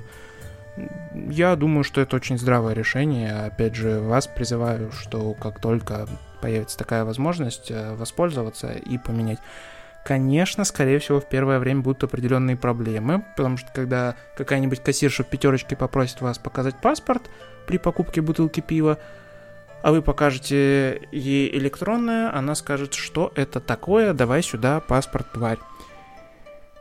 Я 1.31 1.57
думаю, 1.57 1.85
что 1.85 2.01
это 2.01 2.17
очень 2.17 2.39
здравое 2.39 2.75
решение. 2.75 3.33
Опять 3.47 3.75
же, 3.75 4.01
вас 4.01 4.27
призываю, 4.27 4.93
что 4.93 5.35
как 5.35 5.61
только 5.61 6.07
появится 6.41 6.79
такая 6.79 7.05
возможность, 7.05 7.71
э, 7.71 7.95
воспользоваться 7.95 8.73
и 8.73 8.99
поменять. 8.99 9.39
Конечно, 10.05 10.65
скорее 10.65 10.99
всего, 11.01 11.21
в 11.21 11.29
первое 11.29 11.59
время 11.59 11.83
будут 11.83 12.05
определенные 12.05 12.57
проблемы, 12.57 13.25
потому 13.37 13.57
что 13.57 13.71
когда 13.75 14.15
какая-нибудь 14.37 14.81
кассирша 14.83 15.23
в 15.23 15.27
пятерочке 15.27 15.77
попросит 15.77 16.21
вас 16.21 16.39
показать 16.39 16.81
паспорт 16.81 17.29
при 17.67 17.77
покупке 17.79 18.23
бутылки 18.23 18.61
пива, 18.61 18.99
а 19.83 19.93
вы 19.93 20.01
покажете 20.03 21.03
ей 21.13 21.55
электронное, 21.57 22.35
она 22.35 22.55
скажет, 22.55 22.95
что 22.95 23.33
это 23.37 23.61
такое, 23.61 24.13
давай 24.13 24.43
сюда 24.43 24.81
паспорт, 24.81 25.31
тварь. 25.33 25.59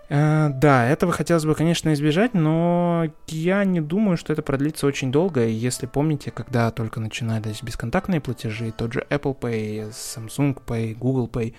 Э, 0.09 0.49
да, 0.53 0.87
этого 0.87 1.11
хотелось 1.11 1.45
бы, 1.45 1.53
конечно, 1.53 1.93
избежать, 1.93 2.33
но 2.33 3.07
я 3.27 3.63
не 3.65 3.81
думаю, 3.81 4.17
что 4.17 4.31
это 4.31 4.41
продлится 4.41 4.87
очень 4.87 5.11
долго. 5.11 5.45
Если 5.45 5.85
помните, 5.85 6.31
когда 6.31 6.71
только 6.71 6.99
начинались 6.99 7.61
бесконтактные 7.61 8.21
платежи, 8.21 8.71
тот 8.71 8.93
же 8.93 9.05
Apple 9.09 9.37
Pay, 9.37 9.91
Samsung 9.91 10.57
Pay, 10.65 10.95
Google 10.95 11.27
Pay, 11.27 11.53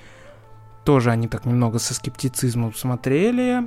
тоже 0.85 1.11
они 1.11 1.29
так 1.29 1.45
немного 1.45 1.79
со 1.79 1.93
скептицизмом 1.93 2.73
смотрели, 2.75 3.65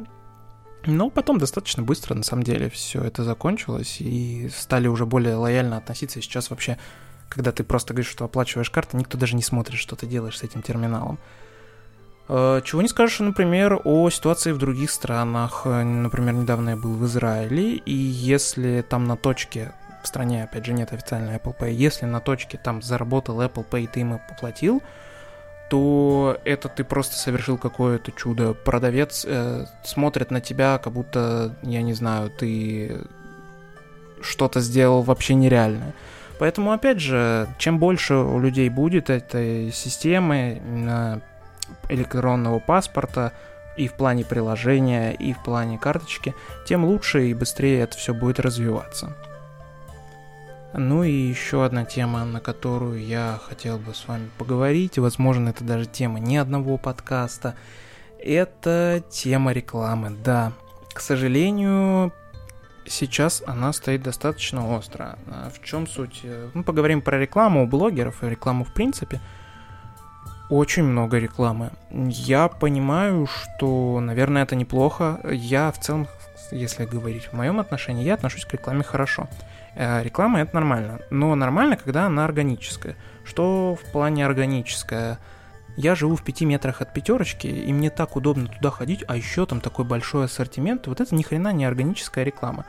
но 0.86 1.12
потом 1.12 1.38
достаточно 1.38 1.84
быстро, 1.84 2.16
на 2.16 2.24
самом 2.24 2.42
деле, 2.42 2.70
все 2.72 3.04
это 3.04 3.24
закончилось, 3.24 3.98
и 4.00 4.50
стали 4.50 4.88
уже 4.88 5.06
более 5.06 5.36
лояльно 5.36 5.78
относиться. 5.78 6.18
И 6.18 6.24
сейчас 6.24 6.50
вообще, 6.50 6.80
когда 7.30 7.52
ты 7.52 7.64
просто 7.64 7.94
говоришь, 7.94 8.12
что 8.12 8.26
оплачиваешь 8.26 8.72
картой, 8.72 9.00
никто 9.00 9.20
даже 9.20 9.36
не 9.36 9.44
смотрит, 9.44 9.78
что 9.78 9.96
ты 9.96 10.08
делаешь 10.08 10.40
с 10.40 10.44
этим 10.44 10.64
терминалом. 10.64 11.20
Э, 12.28 12.62
чего 12.64 12.82
не 12.82 12.88
скажешь, 12.88 13.20
например, 13.20 13.82
о 13.84 14.10
ситуации 14.10 14.52
в 14.52 14.58
других 14.58 14.92
странах. 14.92 15.64
Э, 15.66 15.84
например, 15.84 16.34
недавно 16.34 16.72
я 16.72 16.76
был 16.76 16.94
в 16.94 17.06
Израиле, 17.06 17.76
и 17.76 17.94
если 17.94 18.86
там 18.88 19.06
на 19.06 19.18
точке, 19.18 19.74
в 20.04 20.08
стране, 20.08 20.44
опять 20.44 20.66
же, 20.66 20.74
нет 20.74 20.94
официальной 20.94 21.36
Apple 21.36 21.56
Pay, 21.58 21.72
если 21.74 22.06
на 22.06 22.20
точке 22.20 22.58
там 22.58 22.82
заработал 22.82 23.42
Apple 23.42 23.66
Pay, 23.70 23.88
ты 23.92 24.00
ему 24.00 24.22
поплатил, 24.30 24.82
то 25.70 26.38
это 26.44 26.68
ты 26.68 26.84
просто 26.84 27.16
совершил 27.16 27.58
какое-то 27.58 28.12
чудо. 28.12 28.54
Продавец 28.54 29.26
э, 29.28 29.66
смотрит 29.84 30.30
на 30.30 30.42
тебя, 30.42 30.78
как 30.80 30.92
будто, 30.94 31.56
я 31.62 31.82
не 31.82 31.94
знаю, 31.94 32.30
ты 32.30 33.02
что-то 34.22 34.60
сделал 34.60 35.02
вообще 35.02 35.34
нереальное. 35.34 35.94
Поэтому, 36.40 36.72
опять 36.72 37.00
же, 37.00 37.48
чем 37.58 37.80
больше 37.80 38.16
у 38.16 38.40
людей 38.40 38.68
будет 38.70 39.10
этой 39.10 39.72
системы, 39.72 41.22
электронного 41.90 42.60
паспорта 42.60 43.34
и 43.78 43.88
в 43.88 43.94
плане 43.94 44.26
приложения, 44.26 45.12
и 45.12 45.34
в 45.34 45.44
плане 45.44 45.78
карточки, 45.78 46.36
тем 46.68 46.86
лучше 46.86 47.28
и 47.28 47.34
быстрее 47.34 47.82
это 47.82 47.98
все 47.98 48.14
будет 48.14 48.40
развиваться. 48.40 49.16
Ну 50.74 51.04
и 51.04 51.12
еще 51.12 51.66
одна 51.66 51.84
тема, 51.84 52.24
на 52.24 52.40
которую 52.40 53.06
я 53.06 53.40
хотел 53.46 53.78
бы 53.78 53.94
с 53.94 54.08
вами 54.08 54.30
поговорить, 54.38 54.98
возможно, 54.98 55.50
это 55.50 55.64
даже 55.64 55.86
тема 55.86 56.20
не 56.20 56.38
одного 56.38 56.78
подкаста, 56.78 57.56
это 58.20 59.04
тема 59.10 59.52
рекламы. 59.52 60.12
Да, 60.24 60.54
к 60.94 61.02
сожалению, 61.02 62.14
сейчас 62.86 63.44
она 63.46 63.74
стоит 63.74 64.04
достаточно 64.04 64.76
остро. 64.76 65.18
А 65.28 65.50
в 65.50 65.62
чем 65.62 65.88
суть? 65.88 66.26
Мы 66.54 66.64
поговорим 66.64 67.02
про 67.02 67.20
рекламу 67.20 67.64
у 67.64 67.68
блогеров 67.68 68.24
и 68.24 68.30
рекламу 68.30 68.64
в 68.64 68.74
принципе. 68.74 69.20
Очень 70.52 70.84
много 70.84 71.18
рекламы. 71.18 71.72
Я 71.92 72.50
понимаю, 72.50 73.26
что, 73.26 74.02
наверное, 74.02 74.44
это 74.44 74.58
неплохо. 74.58 75.22
Я 75.32 75.72
в 75.72 75.80
целом, 75.80 76.08
если 76.52 76.84
говорить 76.84 77.24
в 77.24 77.34
моем 77.34 77.62
отношении, 77.62 78.04
я 78.04 78.16
отношусь 78.16 78.44
к 78.44 78.52
рекламе 78.52 78.84
хорошо. 78.84 79.30
Э, 79.76 80.04
реклама 80.04 80.42
это 80.42 80.54
нормально. 80.56 81.00
Но 81.10 81.34
нормально, 81.36 81.78
когда 81.78 82.06
она 82.06 82.26
органическая. 82.26 82.98
Что 83.24 83.78
в 83.82 83.92
плане 83.94 84.26
органическая? 84.26 85.20
Я 85.78 85.96
живу 85.96 86.18
в 86.18 86.24
пяти 86.24 86.44
метрах 86.44 86.82
от 86.82 86.94
пятерочки, 86.94 87.48
и 87.48 87.72
мне 87.72 87.90
так 87.90 88.18
удобно 88.18 88.48
туда 88.48 88.72
ходить, 88.72 89.06
а 89.08 89.16
еще 89.16 89.46
там 89.46 89.62
такой 89.62 89.86
большой 89.86 90.26
ассортимент. 90.26 90.86
Вот 90.86 91.00
это 91.00 91.16
ни 91.16 91.22
хрена 91.22 91.54
не 91.54 91.64
органическая 91.64 92.26
реклама. 92.26 92.66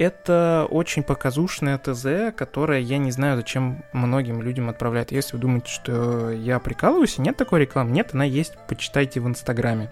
Это 0.00 0.66
очень 0.70 1.02
показушная 1.02 1.76
ТЗ, 1.76 2.34
которая 2.34 2.80
я 2.80 2.96
не 2.96 3.10
знаю, 3.10 3.36
зачем 3.36 3.84
многим 3.92 4.40
людям 4.40 4.70
отправляют. 4.70 5.12
Если 5.12 5.34
вы 5.34 5.40
думаете, 5.40 5.68
что 5.68 6.30
я 6.30 6.58
прикалываюсь, 6.58 7.18
нет 7.18 7.36
такой 7.36 7.60
рекламы, 7.60 7.90
нет, 7.90 8.14
она 8.14 8.24
есть, 8.24 8.54
почитайте 8.66 9.20
в 9.20 9.28
Инстаграме. 9.28 9.90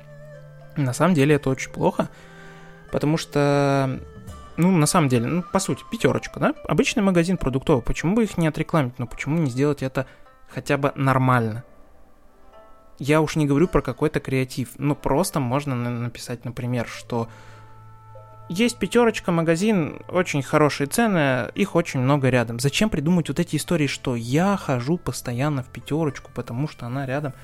На 0.76 0.94
самом 0.94 1.12
деле 1.12 1.34
это 1.34 1.50
очень 1.50 1.70
плохо, 1.70 2.08
потому 2.90 3.18
что 3.18 4.00
ну, 4.56 4.70
на 4.70 4.86
самом 4.86 5.10
деле, 5.10 5.26
ну, 5.26 5.42
по 5.42 5.58
сути, 5.58 5.84
пятерочка, 5.90 6.40
да? 6.40 6.54
Обычный 6.64 7.02
магазин 7.02 7.36
продуктовый, 7.36 7.82
почему 7.82 8.16
бы 8.16 8.24
их 8.24 8.38
не 8.38 8.46
отрекламить, 8.46 8.98
но 8.98 9.06
почему 9.06 9.36
не 9.38 9.50
сделать 9.50 9.82
это 9.82 10.06
хотя 10.48 10.78
бы 10.78 10.90
нормально? 10.94 11.64
Я 12.98 13.20
уж 13.20 13.36
не 13.36 13.44
говорю 13.44 13.68
про 13.68 13.82
какой-то 13.82 14.20
креатив, 14.20 14.70
но 14.78 14.94
просто 14.94 15.38
можно 15.38 15.74
написать, 15.74 16.46
например, 16.46 16.86
что 16.88 17.28
есть 18.48 18.78
пятерочка, 18.78 19.30
магазин, 19.30 20.00
очень 20.08 20.42
хорошие 20.42 20.86
цены, 20.86 21.50
их 21.54 21.74
очень 21.76 22.00
много 22.00 22.28
рядом. 22.30 22.58
Зачем 22.60 22.88
придумать 22.88 23.28
вот 23.28 23.38
эти 23.38 23.56
истории, 23.56 23.86
что 23.86 24.16
я 24.16 24.56
хожу 24.56 24.96
постоянно 24.96 25.62
в 25.62 25.66
пятерочку, 25.66 26.30
потому 26.34 26.68
что 26.68 26.86
она 26.86 27.06
рядом? 27.06 27.34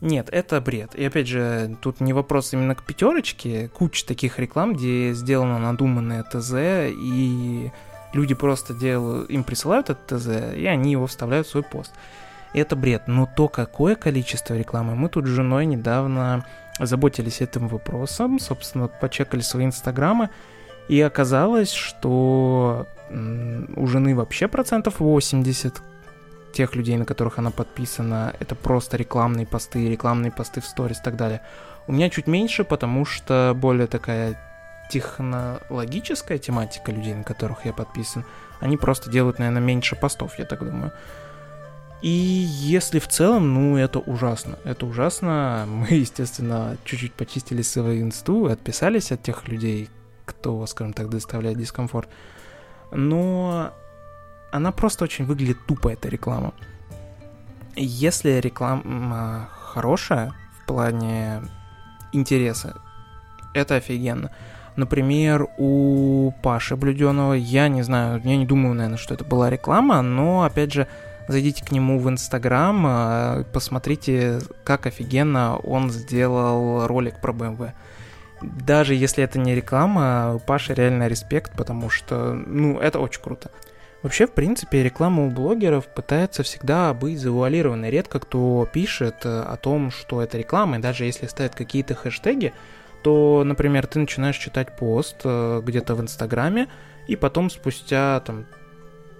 Нет, 0.00 0.28
это 0.30 0.60
бред. 0.60 0.94
И 0.94 1.04
опять 1.04 1.28
же, 1.28 1.76
тут 1.80 2.00
не 2.00 2.12
вопрос 2.12 2.52
именно 2.52 2.74
к 2.74 2.82
пятерочке. 2.82 3.68
Куча 3.68 4.06
таких 4.06 4.38
реклам, 4.38 4.74
где 4.74 5.14
сделано 5.14 5.58
надуманное 5.58 6.22
ТЗ, 6.24 6.52
и 6.90 7.72
люди 8.12 8.34
просто 8.34 8.74
делают, 8.74 9.30
им 9.30 9.44
присылают 9.44 9.88
этот 9.88 10.06
ТЗ, 10.06 10.54
и 10.56 10.66
они 10.66 10.92
его 10.92 11.06
вставляют 11.06 11.46
в 11.46 11.50
свой 11.50 11.62
пост 11.62 11.92
это 12.58 12.76
бред. 12.76 13.02
Но 13.06 13.26
то, 13.26 13.48
какое 13.48 13.94
количество 13.96 14.54
рекламы, 14.54 14.94
мы 14.94 15.08
тут 15.08 15.26
с 15.26 15.28
женой 15.28 15.66
недавно 15.66 16.44
заботились 16.80 17.40
этим 17.40 17.68
вопросом, 17.68 18.38
собственно, 18.38 18.88
почекали 18.88 19.40
свои 19.42 19.64
инстаграмы, 19.66 20.30
и 20.88 21.00
оказалось, 21.00 21.72
что 21.72 22.86
у 23.10 23.86
жены 23.86 24.16
вообще 24.16 24.48
процентов 24.48 25.00
80 25.00 25.80
тех 26.52 26.74
людей, 26.74 26.96
на 26.96 27.04
которых 27.04 27.38
она 27.38 27.50
подписана, 27.50 28.34
это 28.40 28.54
просто 28.54 28.96
рекламные 28.96 29.46
посты, 29.46 29.88
рекламные 29.88 30.30
посты 30.30 30.60
в 30.60 30.66
сторис 30.66 31.00
и 31.00 31.02
так 31.02 31.16
далее. 31.16 31.40
У 31.86 31.92
меня 31.92 32.10
чуть 32.10 32.26
меньше, 32.26 32.64
потому 32.64 33.04
что 33.04 33.54
более 33.56 33.86
такая 33.86 34.40
технологическая 34.90 36.38
тематика 36.38 36.92
людей, 36.92 37.14
на 37.14 37.24
которых 37.24 37.66
я 37.66 37.72
подписан, 37.72 38.24
они 38.60 38.76
просто 38.76 39.10
делают, 39.10 39.38
наверное, 39.38 39.62
меньше 39.62 39.96
постов, 39.96 40.38
я 40.38 40.44
так 40.44 40.64
думаю. 40.64 40.92
И 42.04 42.10
если 42.10 42.98
в 42.98 43.08
целом, 43.08 43.54
ну, 43.54 43.78
это 43.78 43.98
ужасно. 43.98 44.58
Это 44.64 44.84
ужасно. 44.84 45.64
Мы, 45.68 45.86
естественно, 45.86 46.76
чуть-чуть 46.84 47.14
почистили 47.14 47.62
свою 47.62 48.02
инсту, 48.02 48.44
отписались 48.44 49.10
от 49.10 49.22
тех 49.22 49.48
людей, 49.48 49.88
кто, 50.26 50.66
скажем 50.66 50.92
так, 50.92 51.08
доставляет 51.08 51.56
дискомфорт. 51.56 52.10
Но 52.92 53.72
она 54.52 54.70
просто 54.70 55.04
очень 55.04 55.24
выглядит 55.24 55.56
тупо, 55.66 55.88
эта 55.88 56.10
реклама. 56.10 56.52
Если 57.74 58.32
реклама 58.32 59.48
хорошая 59.62 60.34
в 60.60 60.66
плане 60.66 61.40
интереса, 62.12 62.74
это 63.54 63.76
офигенно. 63.76 64.30
Например, 64.76 65.48
у 65.56 66.34
Паши 66.42 66.76
Блюденова, 66.76 67.32
я 67.32 67.68
не 67.68 67.80
знаю, 67.80 68.20
я 68.22 68.36
не 68.36 68.44
думаю, 68.44 68.74
наверное, 68.74 68.98
что 68.98 69.14
это 69.14 69.24
была 69.24 69.48
реклама, 69.48 70.02
но, 70.02 70.42
опять 70.42 70.74
же, 70.74 70.86
Зайдите 71.26 71.64
к 71.64 71.72
нему 71.72 71.98
в 71.98 72.08
Инстаграм, 72.08 72.84
а, 72.86 73.44
посмотрите, 73.52 74.40
как 74.62 74.86
офигенно 74.86 75.56
он 75.56 75.90
сделал 75.90 76.86
ролик 76.86 77.20
про 77.20 77.32
BMW. 77.32 77.72
Даже 78.42 78.94
если 78.94 79.24
это 79.24 79.38
не 79.38 79.54
реклама, 79.54 80.40
Паша 80.46 80.74
реально 80.74 81.08
респект, 81.08 81.56
потому 81.56 81.88
что, 81.88 82.34
ну, 82.34 82.78
это 82.78 83.00
очень 83.00 83.22
круто. 83.22 83.50
Вообще, 84.02 84.26
в 84.26 84.32
принципе, 84.32 84.82
реклама 84.82 85.24
у 85.24 85.30
блогеров 85.30 85.86
пытается 85.86 86.42
всегда 86.42 86.92
быть 86.92 87.18
завуалированной. 87.18 87.88
Редко 87.88 88.20
кто 88.20 88.68
пишет 88.70 89.24
э, 89.24 89.40
о 89.40 89.56
том, 89.56 89.90
что 89.90 90.20
это 90.20 90.36
реклама, 90.36 90.76
и 90.76 90.80
даже 90.80 91.06
если 91.06 91.26
ставят 91.26 91.54
какие-то 91.54 91.94
хэштеги, 91.94 92.52
то, 93.02 93.44
например, 93.46 93.86
ты 93.86 93.98
начинаешь 93.98 94.36
читать 94.36 94.76
пост 94.76 95.22
э, 95.24 95.62
где-то 95.64 95.94
в 95.94 96.02
Инстаграме, 96.02 96.68
и 97.08 97.16
потом 97.16 97.48
спустя 97.48 98.20
там 98.20 98.44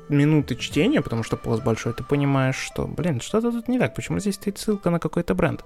минуты 0.08 0.56
чтения, 0.56 1.02
потому 1.02 1.22
что 1.22 1.36
пост 1.36 1.62
большой, 1.62 1.92
ты 1.92 2.04
понимаешь, 2.04 2.56
что, 2.56 2.86
блин, 2.86 3.20
что-то 3.20 3.50
тут 3.52 3.68
не 3.68 3.78
так, 3.78 3.94
почему 3.94 4.18
здесь 4.18 4.34
стоит 4.34 4.58
ссылка 4.58 4.90
на 4.90 4.98
какой-то 4.98 5.34
бренд. 5.34 5.64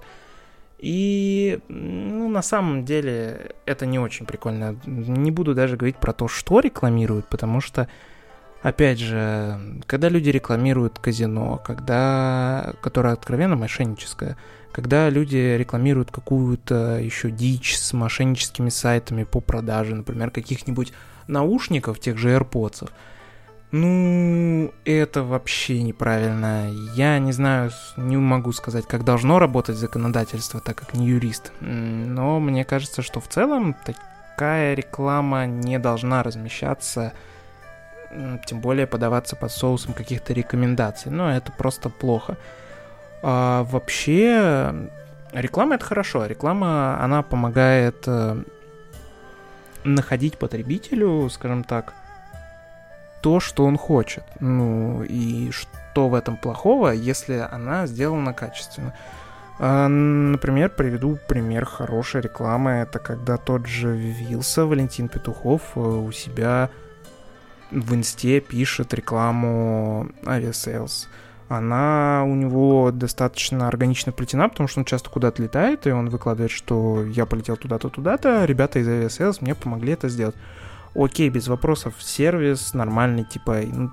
И, 0.79 1.59
ну, 1.67 2.29
на 2.29 2.41
самом 2.41 2.85
деле, 2.85 3.51
это 3.65 3.85
не 3.85 3.99
очень 3.99 4.25
прикольно. 4.25 4.77
Не 4.85 5.29
буду 5.29 5.53
даже 5.53 5.75
говорить 5.75 5.97
про 5.97 6.13
то, 6.13 6.29
что 6.29 6.61
рекламируют, 6.61 7.27
потому 7.27 7.59
что, 7.59 7.89
опять 8.61 8.99
же, 8.99 9.59
когда 9.87 10.07
люди 10.07 10.29
рекламируют 10.29 10.97
казино, 10.99 11.61
когда, 11.65 12.75
которое 12.81 13.13
откровенно 13.13 13.57
мошенническое, 13.57 14.37
когда 14.71 15.09
люди 15.09 15.57
рекламируют 15.57 16.11
какую-то 16.11 16.99
еще 16.99 17.29
дичь 17.29 17.77
с 17.77 17.91
мошенническими 17.91 18.69
сайтами 18.69 19.25
по 19.25 19.41
продаже, 19.41 19.95
например, 19.95 20.31
каких-нибудь 20.31 20.93
наушников, 21.27 21.99
тех 21.99 22.17
же 22.17 22.29
AirPods, 22.29 22.89
ну, 23.71 24.73
это 24.83 25.23
вообще 25.23 25.83
неправильно. 25.83 26.69
Я 26.95 27.19
не 27.19 27.31
знаю, 27.31 27.71
не 27.97 28.17
могу 28.17 28.51
сказать, 28.51 28.87
как 28.87 29.03
должно 29.03 29.37
работать 29.37 29.75
законодательство, 29.75 30.59
так 30.59 30.75
как 30.77 30.95
не 30.95 31.07
юрист. 31.07 31.51
Но 31.59 32.39
мне 32.39 32.65
кажется, 32.65 33.03
что 33.03 33.19
в 33.19 33.27
целом 33.27 33.75
такая 33.85 34.73
реклама 34.73 35.45
не 35.45 35.77
должна 35.77 36.23
размещаться, 36.23 37.13
тем 38.47 38.59
более 38.59 38.87
подаваться 38.87 39.35
под 39.35 39.51
соусом 39.51 39.93
каких-то 39.93 40.33
рекомендаций. 40.33 41.11
Но 41.11 41.31
это 41.31 41.51
просто 41.51 41.89
плохо. 41.89 42.37
А 43.21 43.63
вообще, 43.65 44.73
реклама 45.31 45.75
это 45.75 45.85
хорошо. 45.85 46.25
Реклама, 46.25 46.99
она 47.03 47.21
помогает 47.21 48.03
э, 48.07 48.41
находить 49.83 50.39
потребителю, 50.39 51.29
скажем 51.29 51.63
так, 51.63 51.93
то, 53.21 53.39
что 53.39 53.65
он 53.65 53.77
хочет. 53.77 54.23
Ну, 54.39 55.03
и 55.03 55.51
что 55.51 56.09
в 56.09 56.13
этом 56.13 56.37
плохого, 56.37 56.89
если 56.91 57.45
она 57.51 57.87
сделана 57.87 58.33
качественно. 58.33 58.93
А, 59.59 59.87
например, 59.87 60.69
приведу 60.69 61.17
пример 61.27 61.65
хорошей 61.65 62.21
рекламы. 62.21 62.71
Это 62.71 62.99
когда 62.99 63.37
тот 63.37 63.67
же 63.67 63.95
Wylsa, 63.95 64.65
Валентин 64.65 65.09
Петухов, 65.09 65.61
э, 65.75 65.79
у 65.79 66.11
себя 66.11 66.69
в 67.71 67.93
инсте 67.93 68.39
пишет 68.39 68.93
рекламу 68.93 70.09
Aviasales. 70.25 71.09
Она 71.49 72.23
у 72.25 72.35
него 72.35 72.91
достаточно 72.91 73.67
органично 73.67 74.11
вплетена, 74.11 74.49
потому 74.49 74.69
что 74.69 74.79
он 74.79 74.85
часто 74.85 75.09
куда-то 75.09 75.41
летает, 75.41 75.87
и 75.87 75.91
он 75.91 76.09
выкладывает, 76.09 76.51
что 76.51 77.03
я 77.03 77.25
полетел 77.25 77.57
туда-то, 77.57 77.89
туда-то, 77.89 78.45
ребята 78.45 78.79
из 78.79 78.87
Aviasales 78.87 79.41
мне 79.41 79.55
помогли 79.55 79.93
это 79.93 80.09
сделать 80.09 80.35
окей, 80.95 81.29
без 81.29 81.47
вопросов, 81.47 81.95
сервис 81.99 82.73
нормальный, 82.73 83.23
типа, 83.23 83.61
ну, 83.71 83.91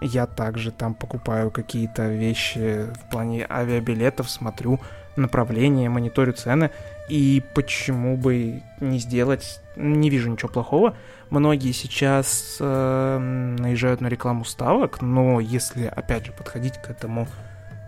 я 0.00 0.26
также 0.26 0.70
там 0.72 0.94
покупаю 0.94 1.50
какие-то 1.50 2.08
вещи 2.08 2.86
в 2.94 3.10
плане 3.10 3.46
авиабилетов, 3.48 4.28
смотрю 4.30 4.80
направление, 5.16 5.88
мониторю 5.88 6.32
цены, 6.32 6.70
и 7.08 7.42
почему 7.54 8.16
бы 8.16 8.62
не 8.80 8.98
сделать, 8.98 9.60
не 9.76 10.10
вижу 10.10 10.30
ничего 10.30 10.48
плохого. 10.48 10.96
Многие 11.30 11.72
сейчас 11.72 12.56
э, 12.60 13.18
наезжают 13.58 14.00
на 14.00 14.08
рекламу 14.08 14.44
ставок, 14.44 15.00
но 15.02 15.40
если, 15.40 15.84
опять 15.84 16.26
же, 16.26 16.32
подходить 16.32 16.78
к 16.78 16.90
этому 16.90 17.28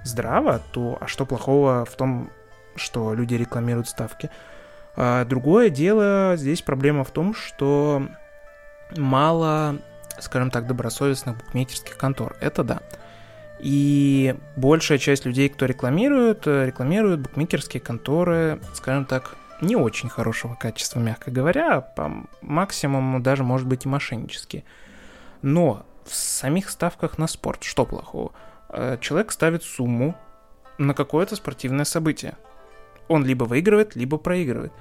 здраво, 0.02 0.60
то 0.72 0.98
а 1.00 1.06
что 1.06 1.26
плохого 1.26 1.84
в 1.84 1.96
том, 1.96 2.30
что 2.76 3.14
люди 3.14 3.34
рекламируют 3.34 3.88
ставки? 3.88 4.30
А 4.96 5.24
другое 5.24 5.70
дело, 5.70 6.34
здесь 6.36 6.62
проблема 6.62 7.04
в 7.04 7.10
том, 7.10 7.34
что 7.34 8.06
мало, 8.96 9.78
скажем 10.20 10.50
так, 10.50 10.66
добросовестных 10.66 11.36
букмекерских 11.38 11.96
контор. 11.96 12.36
Это 12.40 12.62
да. 12.62 12.80
И 13.58 14.36
большая 14.56 14.98
часть 14.98 15.24
людей, 15.24 15.48
кто 15.48 15.66
рекламирует, 15.66 16.46
рекламируют 16.46 17.20
букмекерские 17.20 17.80
конторы, 17.80 18.60
скажем 18.74 19.04
так, 19.04 19.36
не 19.60 19.76
очень 19.76 20.08
хорошего 20.08 20.54
качества, 20.54 21.00
мягко 21.00 21.30
говоря, 21.30 21.80
по 21.80 22.12
максимуму 22.42 23.20
даже 23.20 23.42
может 23.42 23.66
быть 23.66 23.84
и 23.84 23.88
мошеннические. 23.88 24.64
Но 25.42 25.86
в 26.04 26.14
самих 26.14 26.70
ставках 26.70 27.18
на 27.18 27.26
спорт 27.26 27.62
что 27.62 27.86
плохого? 27.86 28.32
Э, 28.68 28.98
человек 29.00 29.32
ставит 29.32 29.62
сумму 29.62 30.16
на 30.78 30.94
какое-то 30.94 31.36
спортивное 31.36 31.84
событие. 31.84 32.36
Он 33.08 33.24
либо 33.24 33.44
выигрывает, 33.44 33.96
либо 33.96 34.18
проигрывает. 34.18 34.72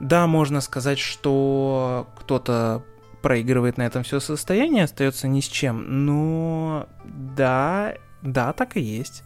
Да, 0.00 0.26
можно 0.26 0.60
сказать, 0.60 0.98
что 0.98 2.08
кто-то 2.18 2.82
проигрывает 3.22 3.78
на 3.78 3.82
этом 3.82 4.02
все 4.02 4.20
состояние, 4.20 4.84
остается 4.84 5.28
ни 5.28 5.40
с 5.40 5.46
чем. 5.46 6.04
Но 6.04 6.88
да, 7.04 7.94
да, 8.20 8.52
так 8.52 8.76
и 8.76 8.80
есть. 8.80 9.22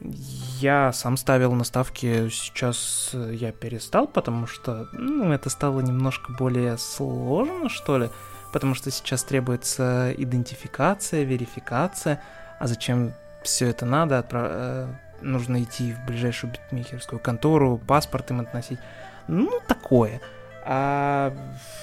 Я 0.00 0.92
сам 0.92 1.16
ставил 1.16 1.52
на 1.52 1.64
ставки, 1.64 2.28
сейчас 2.28 3.10
я 3.12 3.52
перестал, 3.52 4.06
потому 4.06 4.46
что 4.46 4.88
ну, 4.92 5.32
это 5.32 5.50
стало 5.50 5.80
немножко 5.80 6.32
более 6.32 6.76
сложно, 6.78 7.68
что 7.68 7.98
ли. 7.98 8.10
Потому 8.52 8.74
что 8.74 8.90
сейчас 8.90 9.24
требуется 9.24 10.14
идентификация, 10.16 11.24
верификация. 11.24 12.22
А 12.58 12.66
зачем 12.66 13.12
все 13.42 13.66
это 13.66 13.84
надо? 13.84 14.18
Отправ... 14.18 14.88
Нужно 15.20 15.62
идти 15.62 15.92
в 15.92 16.06
ближайшую 16.06 16.52
битмейкерскую 16.52 17.18
контору, 17.18 17.80
паспорт 17.86 18.30
им 18.30 18.40
относить. 18.40 18.78
Ну, 19.28 19.60
такое. 19.66 20.20
А 20.64 21.32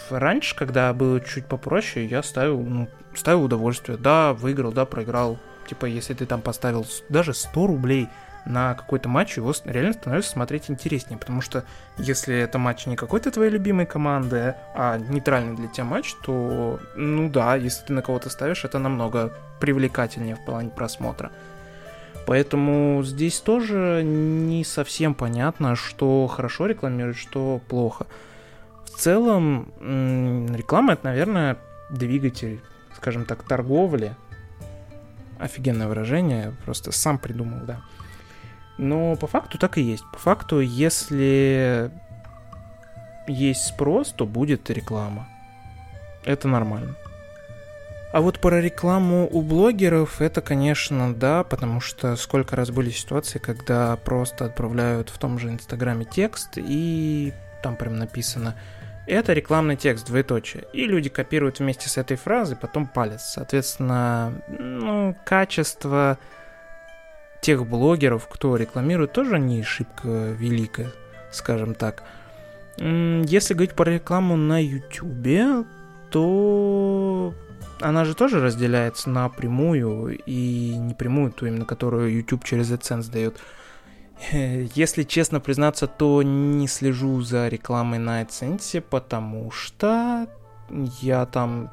раньше, 0.10 0.56
когда 0.56 0.94
было 0.94 1.20
чуть 1.22 1.46
попроще, 1.46 2.06
я 2.06 2.22
ставил, 2.22 2.62
ну, 2.62 2.90
ставил 3.16 3.44
удовольствие. 3.44 3.98
Да, 3.98 4.34
выиграл, 4.34 4.72
да, 4.72 4.86
проиграл. 4.86 5.40
Типа, 5.68 5.86
если 5.86 6.14
ты 6.14 6.26
там 6.26 6.42
поставил 6.42 6.86
даже 7.10 7.34
100 7.34 7.68
рублей 7.68 8.10
на 8.46 8.74
какой-то 8.74 9.08
матч, 9.08 9.38
его 9.38 9.54
реально 9.64 9.94
становится 9.94 10.32
смотреть 10.32 10.70
интереснее, 10.70 11.18
потому 11.18 11.42
что 11.42 11.64
если 11.98 12.36
это 12.36 12.58
матч 12.58 12.86
не 12.86 12.98
какой-то 12.98 13.32
твоей 13.32 13.50
любимой 13.50 13.86
команды, 13.86 14.56
а 14.76 14.98
нейтральный 14.98 15.56
для 15.56 15.70
тебя 15.70 15.86
матч, 15.86 16.14
то, 16.24 16.80
ну 16.96 17.30
да, 17.30 17.56
если 17.56 17.86
ты 17.86 17.94
на 17.94 18.02
кого-то 18.02 18.30
ставишь, 18.30 18.66
это 18.66 18.80
намного 18.80 19.34
привлекательнее 19.62 20.36
в 20.36 20.44
плане 20.44 20.70
просмотра. 20.70 21.32
Поэтому 22.26 23.04
здесь 23.04 23.40
тоже 23.40 24.02
не 24.04 24.64
совсем 24.64 25.14
понятно, 25.14 25.76
что 25.76 26.28
хорошо 26.28 26.68
рекламируют, 26.68 27.18
что 27.18 27.60
плохо. 27.68 28.06
В 28.86 28.90
целом, 28.92 29.74
реклама 29.82 30.94
это, 30.94 31.06
наверное, 31.06 31.58
двигатель, 31.90 32.62
скажем 32.96 33.26
так, 33.26 33.44
торговли. 33.44 34.16
Офигенное 35.40 35.88
выражение, 35.88 36.54
просто 36.64 36.92
сам 36.92 37.18
придумал, 37.18 37.66
да. 37.66 37.82
Но 38.78 39.16
по 39.18 39.28
факту 39.28 39.58
так 39.58 39.78
и 39.78 39.82
есть. 39.82 40.04
По 40.14 40.20
факту, 40.20 40.62
если 40.62 41.92
есть 43.28 43.66
спрос, 43.66 44.14
то 44.14 44.26
будет 44.26 44.70
реклама. 44.70 45.28
Это 46.24 46.48
нормально. 46.48 46.96
А 48.14 48.22
вот 48.22 48.38
про 48.38 48.62
рекламу 48.62 49.28
у 49.32 49.42
блогеров 49.42 50.22
это, 50.22 50.42
конечно, 50.42 51.16
да, 51.16 51.44
потому 51.44 51.82
что 51.82 52.16
сколько 52.16 52.56
раз 52.56 52.70
были 52.70 52.92
ситуации, 52.92 53.40
когда 53.40 53.98
просто 53.98 54.46
отправляют 54.46 55.10
в 55.10 55.18
том 55.18 55.40
же 55.40 55.50
Инстаграме 55.50 56.06
текст, 56.06 56.52
и 56.58 57.34
там 57.64 57.76
прям 57.76 57.98
написано 57.98 58.56
это 59.08 59.34
рекламный 59.34 59.78
текст, 59.78 60.06
двоеточие. 60.06 60.66
И 60.74 60.86
люди 60.86 61.10
копируют 61.10 61.58
вместе 61.58 61.90
с 61.90 61.98
этой 61.98 62.16
фразой, 62.16 62.56
потом 62.56 62.86
палец. 62.86 63.24
Соответственно, 63.24 64.44
ну, 64.48 65.18
качество 65.26 66.20
тех 67.42 67.66
блогеров, 67.66 68.28
кто 68.28 68.56
рекламирует, 68.58 69.12
тоже 69.14 69.40
не 69.40 69.64
шибко 69.64 70.08
великое, 70.08 70.92
скажем 71.32 71.74
так. 71.74 72.04
Если 72.78 73.56
говорить 73.56 73.74
про 73.74 73.92
рекламу 73.92 74.36
на 74.36 74.64
YouTube, 74.64 75.66
то 76.12 77.34
она 77.80 78.06
же 78.06 78.16
тоже 78.16 78.42
разделяется 78.42 79.10
на 79.10 79.30
прямую 79.30 80.18
и 80.26 80.76
непрямую, 80.76 81.32
ту 81.32 81.46
именно 81.46 81.66
которую 81.66 82.14
YouTube 82.14 82.44
через 82.44 82.72
AdSense 82.72 83.12
дает. 83.12 83.40
Если 84.32 85.04
честно 85.04 85.40
признаться, 85.40 85.88
то 85.88 86.22
не 86.24 86.68
слежу 86.68 87.22
за 87.22 87.48
рекламой 87.48 88.00
на 88.00 88.22
AdSense, 88.22 88.82
потому 88.82 89.52
что 89.52 90.28
я 91.02 91.26
там 91.26 91.72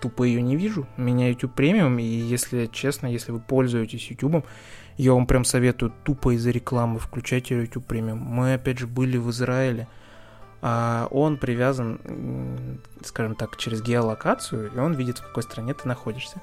тупо 0.00 0.24
ее 0.24 0.42
не 0.42 0.56
вижу. 0.56 0.86
У 0.96 1.02
меня 1.02 1.28
YouTube 1.28 1.54
премиум, 1.54 1.98
и 1.98 2.04
если 2.04 2.66
честно, 2.66 3.06
если 3.06 3.32
вы 3.32 3.40
пользуетесь 3.40 4.10
YouTube, 4.10 4.44
я 4.96 5.12
вам 5.12 5.26
прям 5.26 5.44
советую 5.44 5.92
тупо 6.04 6.34
из-за 6.34 6.50
рекламы 6.50 6.98
включайте 6.98 7.56
YouTube 7.56 7.86
премиум. 7.86 8.18
Мы 8.18 8.54
опять 8.54 8.78
же 8.78 8.86
были 8.86 9.16
в 9.16 9.30
Израиле, 9.30 9.88
он 10.64 11.36
привязан, 11.36 12.80
скажем 13.04 13.34
так, 13.34 13.58
через 13.58 13.82
геолокацию, 13.82 14.72
и 14.74 14.78
он 14.78 14.94
видит, 14.94 15.18
в 15.18 15.22
какой 15.22 15.42
стране 15.42 15.74
ты 15.74 15.86
находишься. 15.86 16.40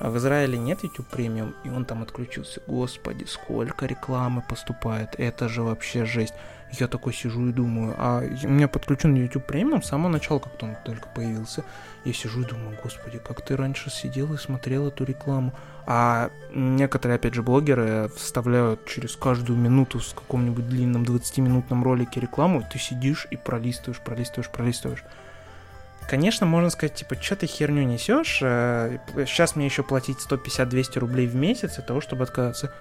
А 0.00 0.08
в 0.08 0.16
Израиле 0.16 0.58
нет 0.58 0.82
YouTube 0.82 1.06
премиум, 1.08 1.54
и 1.62 1.68
он 1.68 1.84
там 1.84 2.02
отключился. 2.02 2.62
Господи, 2.66 3.24
сколько 3.24 3.84
рекламы 3.84 4.42
поступает, 4.48 5.14
это 5.18 5.46
же 5.48 5.62
вообще 5.62 6.06
жесть. 6.06 6.32
Я 6.72 6.88
такой 6.88 7.12
сижу 7.12 7.48
и 7.48 7.52
думаю, 7.52 7.94
а 7.98 8.22
у 8.44 8.48
меня 8.48 8.66
подключен 8.66 9.14
YouTube 9.14 9.44
премиум 9.44 9.82
с 9.82 9.88
самого 9.88 10.08
начала, 10.08 10.38
как 10.38 10.62
он 10.62 10.74
только 10.84 11.08
появился. 11.08 11.64
Я 12.04 12.14
сижу 12.14 12.40
и 12.42 12.46
думаю, 12.46 12.78
господи, 12.82 13.18
как 13.18 13.44
ты 13.44 13.56
раньше 13.56 13.90
сидел 13.90 14.32
и 14.32 14.38
смотрел 14.38 14.88
эту 14.88 15.04
рекламу. 15.04 15.52
А 15.86 16.30
некоторые, 16.54 17.16
опять 17.16 17.34
же, 17.34 17.42
блогеры 17.42 18.08
вставляют 18.16 18.86
через 18.86 19.16
каждую 19.16 19.58
минуту 19.58 19.98
в 19.98 20.14
каком-нибудь 20.14 20.66
длинном 20.66 21.02
20-минутном 21.02 21.84
ролике 21.84 22.20
рекламу, 22.20 22.60
и 22.60 22.64
ты 22.72 22.78
сидишь 22.78 23.26
и 23.30 23.36
пролистываешь, 23.36 24.00
пролистываешь, 24.00 24.50
пролистываешь. 24.50 25.04
Конечно, 26.08 26.46
можно 26.46 26.70
сказать, 26.70 26.94
типа, 26.94 27.14
что 27.20 27.36
ты 27.36 27.46
херню 27.46 27.84
несешь, 27.84 28.38
сейчас 28.38 29.52
э, 29.52 29.54
мне 29.56 29.66
еще 29.66 29.82
платить 29.82 30.18
150-200 30.18 30.98
рублей 30.98 31.26
в 31.26 31.36
месяц 31.36 31.76
для 31.76 31.84
того, 31.84 32.00
чтобы 32.00 32.24
отказаться. 32.24 32.72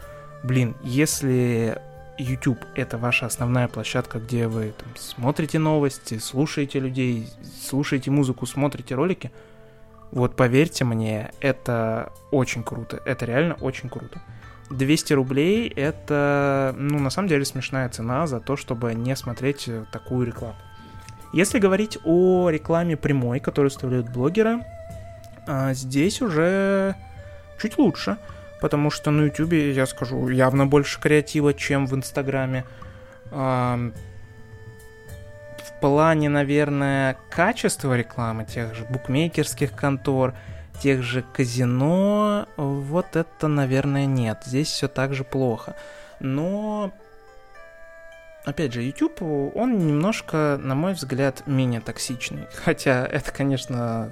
Блин, 0.43 0.75
если 0.81 1.79
YouTube 2.17 2.59
это 2.75 2.97
ваша 2.97 3.25
основная 3.25 3.67
площадка, 3.67 4.19
где 4.19 4.47
вы 4.47 4.73
там, 4.77 4.89
смотрите 4.97 5.59
новости, 5.59 6.17
слушаете 6.17 6.79
людей, 6.79 7.29
слушаете 7.61 8.11
музыку, 8.11 8.45
смотрите 8.45 8.95
ролики, 8.95 9.31
вот 10.11 10.35
поверьте 10.35 10.83
мне, 10.85 11.31
это 11.39 12.11
очень 12.31 12.63
круто. 12.63 13.01
Это 13.05 13.25
реально 13.25 13.55
очень 13.55 13.89
круто. 13.89 14.21
200 14.69 15.13
рублей 15.13 15.67
это, 15.67 16.75
ну, 16.77 16.99
на 16.99 17.09
самом 17.09 17.27
деле 17.27 17.45
смешная 17.45 17.89
цена 17.89 18.27
за 18.27 18.39
то, 18.39 18.55
чтобы 18.55 18.93
не 18.93 19.15
смотреть 19.15 19.69
такую 19.91 20.27
рекламу. 20.27 20.57
Если 21.33 21.59
говорить 21.59 21.97
о 22.03 22.49
рекламе 22.49 22.97
прямой, 22.97 23.39
которую 23.39 23.69
вставляют 23.69 24.09
блогеры, 24.09 24.63
а, 25.47 25.73
здесь 25.73 26.21
уже 26.21 26.95
чуть 27.61 27.77
лучше, 27.77 28.17
потому 28.61 28.89
что 28.89 29.11
на 29.11 29.25
YouTube, 29.25 29.53
я 29.53 29.85
скажу, 29.85 30.29
явно 30.29 30.65
больше 30.65 30.99
креатива, 30.99 31.53
чем 31.53 31.85
в 31.85 31.95
Инстаграме. 31.95 32.65
В 33.31 33.91
плане, 35.81 36.29
наверное, 36.29 37.15
качества 37.29 37.95
рекламы 37.95 38.45
тех 38.45 38.75
же 38.75 38.85
букмекерских 38.85 39.71
контор, 39.71 40.33
тех 40.81 41.03
же 41.03 41.23
казино, 41.33 42.47
вот 42.57 43.15
это, 43.15 43.47
наверное, 43.47 44.05
нет. 44.05 44.41
Здесь 44.45 44.67
все 44.67 44.87
так 44.87 45.13
же 45.13 45.23
плохо. 45.23 45.75
Но 46.19 46.91
опять 48.45 48.73
же, 48.73 48.81
YouTube, 48.81 49.21
он 49.21 49.87
немножко, 49.87 50.59
на 50.61 50.75
мой 50.75 50.93
взгляд, 50.93 51.43
менее 51.45 51.81
токсичный. 51.81 52.47
Хотя 52.63 53.05
это, 53.05 53.31
конечно, 53.31 54.11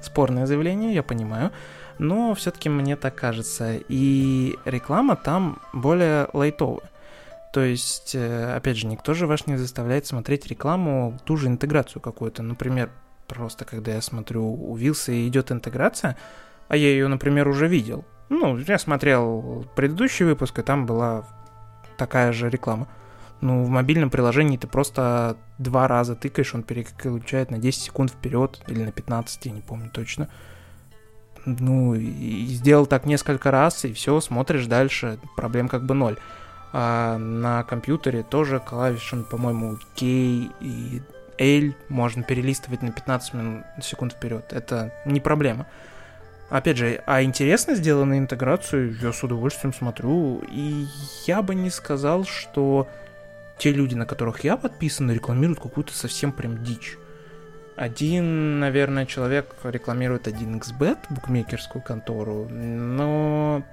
спорное 0.00 0.46
заявление, 0.46 0.94
я 0.94 1.02
понимаю, 1.02 1.52
но 1.98 2.34
все-таки 2.34 2.68
мне 2.68 2.96
так 2.96 3.14
кажется. 3.14 3.76
И 3.88 4.56
реклама 4.64 5.16
там 5.16 5.60
более 5.72 6.28
лайтовая. 6.32 6.90
То 7.52 7.60
есть, 7.60 8.16
э, 8.16 8.54
опять 8.56 8.76
же, 8.76 8.88
никто 8.88 9.14
же 9.14 9.28
вас 9.28 9.46
не 9.46 9.56
заставляет 9.56 10.06
смотреть 10.06 10.46
рекламу, 10.48 11.16
ту 11.24 11.36
же 11.36 11.46
интеграцию 11.46 12.02
какую-то. 12.02 12.42
Например, 12.42 12.90
просто 13.28 13.64
когда 13.64 13.92
я 13.92 14.00
смотрю 14.00 14.44
у 14.44 14.74
Вилса 14.74 15.12
идет 15.28 15.52
интеграция, 15.52 16.16
а 16.66 16.76
я 16.76 16.88
ее, 16.88 17.06
например, 17.06 17.46
уже 17.46 17.68
видел. 17.68 18.04
Ну, 18.28 18.58
я 18.58 18.76
смотрел 18.78 19.66
предыдущий 19.76 20.24
выпуск, 20.24 20.58
и 20.58 20.62
там 20.62 20.86
была 20.86 21.26
такая 21.96 22.32
же 22.32 22.50
реклама. 22.50 22.88
Ну, 23.40 23.64
в 23.64 23.68
мобильном 23.68 24.10
приложении 24.10 24.56
ты 24.56 24.66
просто 24.66 25.36
два 25.58 25.86
раза 25.86 26.14
тыкаешь, 26.14 26.54
он 26.54 26.62
переключает 26.62 27.50
на 27.50 27.58
10 27.58 27.82
секунд 27.82 28.10
вперед 28.10 28.60
или 28.68 28.82
на 28.84 28.92
15, 28.92 29.46
я 29.46 29.52
не 29.52 29.60
помню 29.60 29.90
точно. 29.90 30.28
Ну, 31.44 31.94
и 31.94 32.46
сделал 32.46 32.86
так 32.86 33.04
несколько 33.04 33.50
раз, 33.50 33.84
и 33.84 33.92
все, 33.92 34.20
смотришь 34.20 34.66
дальше, 34.66 35.18
проблем 35.36 35.68
как 35.68 35.84
бы 35.84 35.94
ноль. 35.94 36.16
А 36.72 37.18
на 37.18 37.62
компьютере 37.64 38.22
тоже 38.22 38.60
клавишами, 38.60 39.22
по-моему, 39.22 39.76
K 39.94 40.06
и 40.06 41.02
L 41.38 41.74
можно 41.88 42.22
перелистывать 42.22 42.82
на 42.82 42.92
15 42.92 43.34
минут, 43.34 43.64
секунд 43.82 44.14
вперед. 44.14 44.52
Это 44.52 44.92
не 45.04 45.20
проблема. 45.20 45.66
Опять 46.50 46.76
же, 46.76 47.02
а 47.06 47.22
интересно 47.22 47.74
сделанную 47.74 48.18
интеграцию 48.18 48.96
я 49.00 49.12
с 49.12 49.22
удовольствием 49.22 49.72
смотрю, 49.72 50.42
и 50.50 50.86
я 51.26 51.42
бы 51.42 51.54
не 51.54 51.70
сказал, 51.70 52.24
что 52.24 52.88
те 53.58 53.72
люди, 53.72 53.94
на 53.94 54.06
которых 54.06 54.44
я 54.44 54.56
подписан, 54.56 55.10
рекламируют 55.10 55.60
какую-то 55.60 55.94
совсем 55.94 56.32
прям 56.32 56.62
дичь. 56.62 56.98
Один, 57.76 58.60
наверное, 58.60 59.04
человек 59.04 59.54
рекламирует 59.64 60.28
1xbet, 60.28 60.98
букмекерскую 61.10 61.82
контору, 61.82 62.46
но 62.48 63.64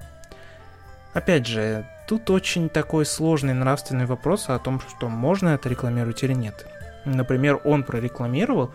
опять 1.12 1.46
же, 1.46 1.86
тут 2.08 2.28
очень 2.30 2.68
такой 2.68 3.06
сложный 3.06 3.54
нравственный 3.54 4.06
вопрос 4.06 4.48
о 4.48 4.58
том, 4.58 4.80
что 4.80 5.08
можно 5.08 5.50
это 5.50 5.68
рекламировать 5.68 6.24
или 6.24 6.32
нет. 6.32 6.66
Например, 7.04 7.60
он 7.64 7.84
прорекламировал, 7.84 8.72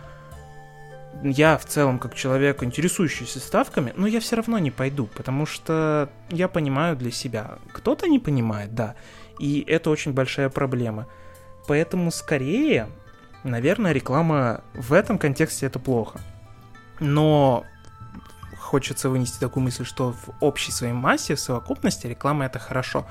я 1.24 1.58
в 1.58 1.65
целом 1.65 2.00
как 2.00 2.15
человек, 2.15 2.63
интересующийся 2.63 3.39
ставками, 3.39 3.93
но 3.96 4.08
я 4.08 4.20
все 4.20 4.36
равно 4.36 4.60
не 4.60 4.72
пойду, 4.72 5.08
потому 5.08 5.46
что 5.46 6.10
я 6.30 6.48
понимаю 6.48 6.96
для 6.96 7.12
себя. 7.12 7.58
Кто-то 7.74 8.08
не 8.08 8.20
понимает, 8.20 8.76
да, 8.76 8.96
и 9.39 9.63
это 9.67 9.89
очень 9.89 10.13
большая 10.13 10.50
проблема. 10.50 11.08
Поэтому 11.67 12.12
скорее, 12.12 12.88
наверное, 13.43 13.91
реклама 13.91 14.62
в 14.73 14.93
этом 14.93 15.17
контексте 15.17 15.65
это 15.65 15.80
плохо. 15.80 16.19
Но 17.00 17.65
хочется 18.58 19.10
вынести 19.10 19.39
такую 19.39 19.63
мысль, 19.63 19.86
что 19.86 20.13
в 20.13 20.30
общей 20.39 20.71
своей 20.71 20.93
массе, 20.93 21.36
в 21.36 21.39
совокупности 21.39 22.08
реклама 22.08 22.45
это 22.45 22.60
хорошо. 22.60 23.06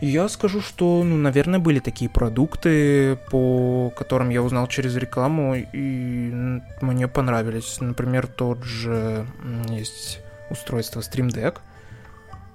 Я 0.00 0.28
скажу, 0.28 0.60
что, 0.60 1.02
ну, 1.02 1.16
наверное, 1.16 1.58
были 1.58 1.78
такие 1.78 2.10
продукты, 2.10 3.16
по 3.30 3.90
которым 3.96 4.28
я 4.28 4.42
узнал 4.42 4.66
через 4.66 4.94
рекламу, 4.96 5.54
и 5.54 6.60
мне 6.82 7.08
понравились. 7.08 7.80
Например, 7.80 8.26
тот 8.26 8.62
же 8.62 9.26
есть 9.68 10.20
устройство 10.50 11.00
Stream 11.00 11.28
Deck. 11.28 11.60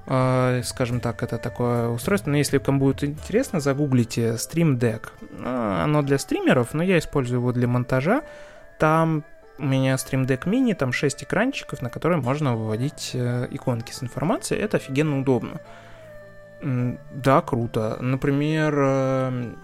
А, 0.08 0.62
скажем 0.64 1.00
так, 1.00 1.24
это 1.24 1.38
такое 1.38 1.90
устройство. 1.90 2.32
Но 2.32 2.38
если 2.38 2.58
кому 2.58 2.80
будет 2.80 3.04
интересно, 3.04 3.60
загуглите 3.60 4.34
Stream 4.34 4.78
Deck. 4.78 5.10
А, 5.44 5.84
оно 5.84 6.02
для 6.02 6.18
стримеров, 6.18 6.74
но 6.74 6.84
я 6.84 6.98
использую 6.98 7.40
его 7.40 7.52
для 7.52 7.68
монтажа. 7.68 8.24
Там 8.80 9.24
у 9.58 9.66
меня 9.66 9.96
Stream 9.96 10.26
Deck 10.26 10.46
Mini, 10.46 10.74
там 10.74 10.92
6 10.92 11.24
экранчиков, 11.24 11.82
на 11.82 11.90
которые 11.90 12.20
можно 12.20 12.56
выводить 12.56 13.12
э, 13.14 13.48
иконки 13.52 13.92
с 13.92 14.02
информацией. 14.02 14.60
Это 14.60 14.78
офигенно 14.78 15.20
удобно. 15.20 15.62
Да, 16.62 17.42
круто. 17.42 17.98
Например, 18.02 18.76
эм, 18.78 19.58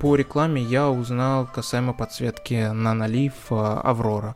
по 0.00 0.16
рекламе 0.16 0.62
я 0.62 0.88
узнал 0.88 1.46
касаемо 1.46 1.92
подсветки 1.92 2.54
Nanolif 2.54 3.32
Аврора. 3.50 4.34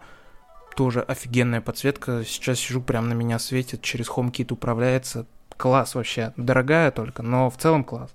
Тоже 0.77 1.01
офигенная 1.01 1.61
подсветка. 1.61 2.25
Сейчас 2.25 2.59
сижу, 2.59 2.81
прям 2.81 3.09
на 3.09 3.13
меня 3.13 3.39
светит, 3.39 3.83
через 3.83 4.09
HomeKit 4.09 4.53
управляется. 4.53 5.27
Класс 5.57 5.95
вообще. 5.95 6.33
Дорогая 6.37 6.91
только, 6.91 7.23
но 7.23 7.51
в 7.51 7.57
целом 7.57 7.85
класс. 7.85 8.11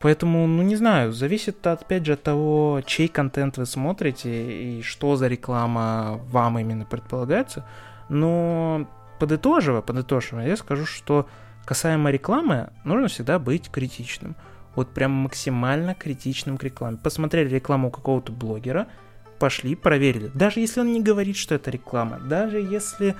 Поэтому, 0.00 0.46
ну 0.46 0.62
не 0.62 0.76
знаю, 0.76 1.12
зависит 1.12 1.66
опять 1.66 2.04
же 2.04 2.12
от 2.12 2.22
того, 2.22 2.82
чей 2.84 3.08
контент 3.08 3.56
вы 3.56 3.64
смотрите 3.64 4.78
и 4.78 4.82
что 4.82 5.16
за 5.16 5.28
реклама 5.28 6.20
вам 6.28 6.58
именно 6.58 6.84
предполагается. 6.84 7.64
Но 8.10 8.86
подытоживая, 9.18 9.80
подытоживая, 9.80 10.48
я 10.48 10.56
скажу, 10.56 10.84
что 10.84 11.26
Касаемо 11.64 12.10
рекламы, 12.10 12.68
нужно 12.84 13.08
всегда 13.08 13.38
быть 13.38 13.70
критичным. 13.70 14.36
Вот 14.74 14.92
прям 14.92 15.12
максимально 15.12 15.94
критичным 15.94 16.58
к 16.58 16.64
рекламе. 16.64 16.98
Посмотрели 16.98 17.54
рекламу 17.54 17.90
какого-то 17.90 18.32
блогера, 18.32 18.88
пошли, 19.38 19.74
проверили. 19.74 20.30
Даже 20.34 20.60
если 20.60 20.80
он 20.80 20.92
не 20.92 21.00
говорит, 21.00 21.36
что 21.36 21.54
это 21.54 21.70
реклама, 21.70 22.18
даже 22.18 22.58
если 22.58 23.14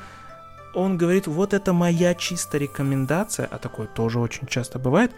он 0.74 0.98
говорит, 0.98 1.26
вот 1.26 1.54
это 1.54 1.72
моя 1.72 2.14
чистая 2.14 2.62
рекомендация, 2.62 3.46
а 3.50 3.58
такое 3.58 3.86
тоже 3.86 4.18
очень 4.18 4.46
часто 4.46 4.78
бывает, 4.78 5.12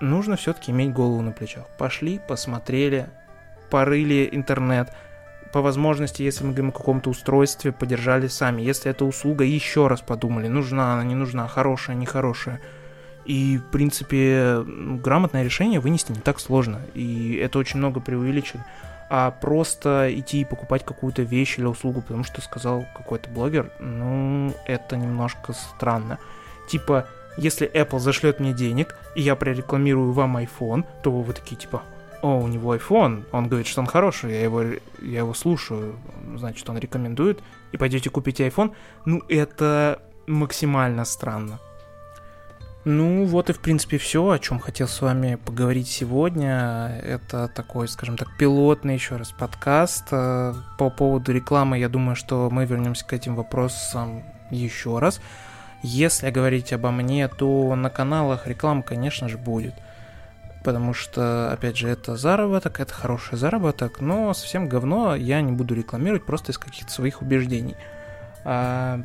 нужно 0.00 0.36
все-таки 0.36 0.72
иметь 0.72 0.92
голову 0.92 1.22
на 1.22 1.32
плечах. 1.32 1.66
Пошли, 1.78 2.20
посмотрели, 2.26 3.08
порыли 3.70 4.28
интернет, 4.32 4.92
по 5.52 5.62
возможности, 5.62 6.22
если 6.22 6.44
мы 6.44 6.50
говорим 6.50 6.68
о 6.68 6.72
каком-то 6.72 7.08
устройстве, 7.08 7.72
подержали 7.72 8.26
сами. 8.26 8.62
Если 8.62 8.90
эта 8.90 9.04
услуга, 9.04 9.44
еще 9.44 9.86
раз 9.86 10.02
подумали, 10.02 10.48
нужна 10.48 10.94
она, 10.94 11.04
не 11.04 11.14
нужна, 11.14 11.48
хорошая, 11.48 11.96
нехорошая. 11.96 12.60
И, 13.24 13.58
в 13.58 13.70
принципе, 13.70 14.62
грамотное 14.66 15.42
решение 15.42 15.80
вынести 15.80 16.12
не 16.12 16.20
так 16.20 16.40
сложно. 16.40 16.80
И 16.94 17.36
это 17.36 17.58
очень 17.58 17.78
много 17.78 18.00
преувеличено. 18.00 18.66
А 19.08 19.30
просто 19.30 20.08
идти 20.12 20.40
и 20.40 20.44
покупать 20.44 20.84
какую-то 20.84 21.22
вещь 21.22 21.58
или 21.58 21.66
услугу, 21.66 22.02
потому 22.02 22.24
что 22.24 22.40
сказал 22.40 22.86
какой-то 22.96 23.30
блогер, 23.30 23.70
ну, 23.78 24.52
это 24.66 24.96
немножко 24.96 25.52
странно. 25.52 26.18
Типа, 26.68 27.06
если 27.36 27.70
Apple 27.72 28.00
зашлет 28.00 28.40
мне 28.40 28.52
денег, 28.52 28.96
и 29.14 29.22
я 29.22 29.36
прорекламирую 29.36 30.12
вам 30.12 30.36
iPhone, 30.38 30.84
то 31.02 31.10
вы 31.12 31.32
такие, 31.32 31.56
типа, 31.56 31.82
о, 32.22 32.40
у 32.40 32.48
него 32.48 32.74
iPhone, 32.74 33.24
он 33.30 33.48
говорит, 33.48 33.68
что 33.68 33.80
он 33.80 33.86
хороший, 33.86 34.32
я 34.32 34.42
его, 34.42 34.62
я 34.62 35.18
его 35.18 35.34
слушаю, 35.34 35.96
значит, 36.34 36.68
он 36.68 36.78
рекомендует, 36.78 37.40
и 37.72 37.76
пойдете 37.76 38.10
купите 38.10 38.48
iPhone, 38.48 38.72
ну, 39.04 39.22
это 39.28 40.02
максимально 40.26 41.04
странно. 41.04 41.60
Ну, 42.88 43.24
вот 43.24 43.50
и, 43.50 43.52
в 43.52 43.58
принципе, 43.58 43.98
все, 43.98 44.30
о 44.30 44.38
чем 44.38 44.60
хотел 44.60 44.86
с 44.86 45.00
вами 45.00 45.34
поговорить 45.44 45.88
сегодня. 45.88 47.00
Это 47.04 47.48
такой, 47.48 47.88
скажем 47.88 48.16
так, 48.16 48.28
пилотный 48.38 48.94
еще 48.94 49.16
раз 49.16 49.32
подкаст. 49.32 50.04
Э, 50.12 50.54
по 50.78 50.88
поводу 50.88 51.32
рекламы, 51.32 51.80
я 51.80 51.88
думаю, 51.88 52.14
что 52.14 52.48
мы 52.48 52.64
вернемся 52.64 53.04
к 53.04 53.12
этим 53.12 53.34
вопросам 53.34 54.22
еще 54.52 55.00
раз. 55.00 55.20
Если 55.82 56.30
говорить 56.30 56.72
обо 56.72 56.92
мне, 56.92 57.26
то 57.26 57.74
на 57.74 57.90
каналах 57.90 58.46
реклама, 58.46 58.82
конечно 58.82 59.28
же, 59.28 59.36
будет 59.36 59.74
потому 60.62 60.94
что, 60.94 61.52
опять 61.52 61.76
же, 61.76 61.88
это 61.88 62.16
заработок, 62.16 62.80
это 62.80 62.92
хороший 62.92 63.38
заработок, 63.38 64.00
но 64.00 64.34
совсем 64.34 64.68
говно 64.68 65.14
я 65.14 65.40
не 65.40 65.52
буду 65.52 65.76
рекламировать 65.76 66.26
просто 66.26 66.50
из 66.50 66.58
каких-то 66.58 66.90
своих 66.92 67.22
убеждений. 67.22 67.76
А, 68.44 69.00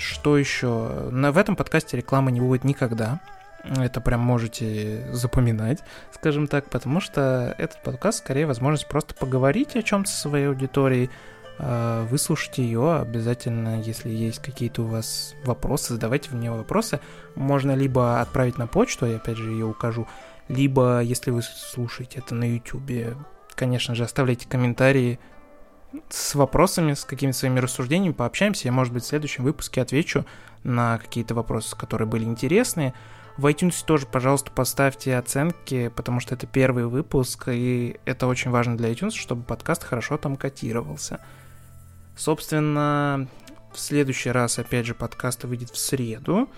что 0.00 0.36
еще? 0.36 1.08
На, 1.10 1.32
в 1.32 1.38
этом 1.38 1.56
подкасте 1.56 1.96
рекламы 1.96 2.32
не 2.32 2.40
будет 2.40 2.64
никогда. 2.64 3.20
Это 3.62 4.00
прям 4.00 4.20
можете 4.20 5.06
запоминать, 5.12 5.80
скажем 6.14 6.46
так, 6.46 6.70
потому 6.70 7.00
что 7.00 7.54
этот 7.58 7.82
подкаст 7.82 8.18
скорее 8.20 8.46
возможность 8.46 8.88
просто 8.88 9.14
поговорить 9.14 9.76
о 9.76 9.82
чем-то 9.82 10.10
со 10.10 10.18
своей 10.18 10.48
аудиторией, 10.48 11.10
а, 11.58 12.06
выслушайте 12.06 12.62
ее 12.62 12.96
обязательно, 12.96 13.82
если 13.82 14.08
есть 14.08 14.40
какие-то 14.40 14.82
у 14.82 14.86
вас 14.86 15.34
вопросы, 15.44 15.92
задавайте 15.92 16.30
мне 16.30 16.50
вопросы. 16.50 17.00
Можно 17.34 17.74
либо 17.74 18.22
отправить 18.22 18.56
на 18.56 18.66
почту, 18.66 19.04
я 19.04 19.16
опять 19.16 19.36
же 19.36 19.50
ее 19.50 19.66
укажу, 19.66 20.08
либо, 20.48 21.00
если 21.00 21.30
вы 21.30 21.42
слушаете 21.42 22.20
это 22.20 22.34
на 22.34 22.44
YouTube, 22.44 23.14
конечно 23.54 23.94
же, 23.94 24.04
оставляйте 24.04 24.48
комментарии 24.48 25.20
с 26.08 26.34
вопросами, 26.34 26.94
с 26.94 27.04
какими-то 27.04 27.38
своими 27.38 27.60
рассуждениями, 27.60 28.12
пообщаемся. 28.12 28.68
Я, 28.68 28.72
может 28.72 28.92
быть, 28.92 29.04
в 29.04 29.06
следующем 29.06 29.44
выпуске 29.44 29.82
отвечу 29.82 30.24
на 30.62 30.98
какие-то 30.98 31.34
вопросы, 31.34 31.76
которые 31.76 32.06
были 32.08 32.24
интересные. 32.24 32.94
В 33.36 33.46
iTunes 33.46 33.84
тоже, 33.84 34.06
пожалуйста, 34.06 34.50
поставьте 34.50 35.16
оценки, 35.16 35.88
потому 35.88 36.20
что 36.20 36.34
это 36.34 36.46
первый 36.46 36.86
выпуск, 36.86 37.48
и 37.48 37.98
это 38.04 38.26
очень 38.26 38.50
важно 38.50 38.76
для 38.76 38.92
iTunes, 38.92 39.12
чтобы 39.12 39.42
подкаст 39.42 39.82
хорошо 39.82 40.18
там 40.18 40.36
котировался. 40.36 41.20
Собственно, 42.16 43.28
в 43.72 43.78
следующий 43.78 44.30
раз, 44.30 44.58
опять 44.58 44.86
же, 44.86 44.94
подкаст 44.94 45.44
выйдет 45.44 45.70
в 45.70 45.78
среду. 45.78 46.48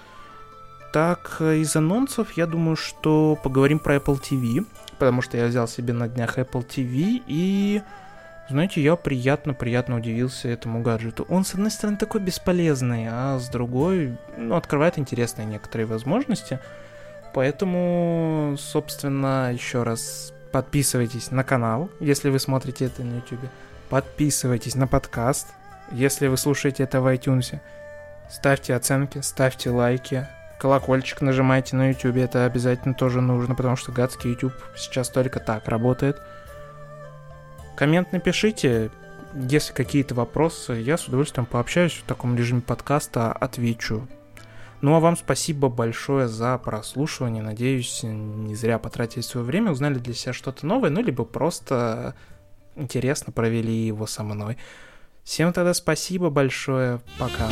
Так, 0.92 1.40
из 1.40 1.74
анонсов 1.76 2.32
я 2.36 2.46
думаю, 2.46 2.76
что 2.76 3.38
поговорим 3.42 3.78
про 3.78 3.96
Apple 3.96 4.20
TV, 4.20 4.66
потому 4.98 5.22
что 5.22 5.36
я 5.36 5.46
взял 5.46 5.68
себе 5.68 5.92
на 5.92 6.08
днях 6.08 6.38
Apple 6.38 6.66
TV 6.66 7.22
и... 7.26 7.82
Знаете, 8.48 8.82
я 8.82 8.96
приятно-приятно 8.96 9.96
удивился 9.96 10.48
этому 10.48 10.82
гаджету. 10.82 11.24
Он, 11.28 11.44
с 11.44 11.54
одной 11.54 11.70
стороны, 11.70 11.96
такой 11.96 12.20
бесполезный, 12.20 13.06
а 13.08 13.38
с 13.38 13.48
другой, 13.48 14.16
ну, 14.36 14.56
открывает 14.56 14.98
интересные 14.98 15.46
некоторые 15.46 15.86
возможности. 15.86 16.58
Поэтому, 17.32 18.56
собственно, 18.58 19.52
еще 19.52 19.84
раз 19.84 20.34
подписывайтесь 20.50 21.30
на 21.30 21.44
канал, 21.44 21.88
если 21.98 22.28
вы 22.28 22.38
смотрите 22.38 22.86
это 22.86 23.02
на 23.02 23.16
YouTube. 23.16 23.48
Подписывайтесь 23.88 24.74
на 24.74 24.86
подкаст, 24.86 25.48
если 25.90 26.26
вы 26.26 26.36
слушаете 26.36 26.82
это 26.82 27.00
в 27.00 27.06
iTunes. 27.06 27.58
Ставьте 28.30 28.74
оценки, 28.74 29.20
ставьте 29.20 29.70
лайки, 29.70 30.26
колокольчик 30.58 31.20
нажимайте 31.22 31.76
на 31.76 31.90
YouTube, 31.90 32.16
это 32.16 32.44
обязательно 32.44 32.94
тоже 32.94 33.20
нужно, 33.20 33.54
потому 33.54 33.76
что 33.76 33.92
гадский 33.92 34.30
YouTube 34.30 34.54
сейчас 34.76 35.08
только 35.08 35.40
так 35.40 35.68
работает. 35.68 36.20
Коммент 37.76 38.12
напишите, 38.12 38.90
если 39.34 39.72
какие-то 39.72 40.14
вопросы, 40.14 40.74
я 40.74 40.98
с 40.98 41.08
удовольствием 41.08 41.46
пообщаюсь 41.46 41.92
в 41.92 42.02
таком 42.04 42.36
режиме 42.36 42.60
подкаста, 42.60 43.32
отвечу. 43.32 44.06
Ну 44.82 44.94
а 44.94 45.00
вам 45.00 45.16
спасибо 45.16 45.68
большое 45.68 46.28
за 46.28 46.58
прослушивание. 46.58 47.42
Надеюсь, 47.42 48.00
не 48.02 48.54
зря 48.54 48.78
потратили 48.78 49.22
свое 49.22 49.46
время, 49.46 49.70
узнали 49.70 49.94
для 49.94 50.12
себя 50.12 50.32
что-то 50.32 50.66
новое, 50.66 50.90
ну 50.90 51.00
либо 51.02 51.24
просто 51.24 52.14
интересно 52.74 53.32
провели 53.32 53.72
его 53.72 54.06
со 54.06 54.22
мной. 54.22 54.58
Всем 55.24 55.52
тогда 55.52 55.72
спасибо 55.72 56.30
большое. 56.30 57.00
Пока. 57.18 57.48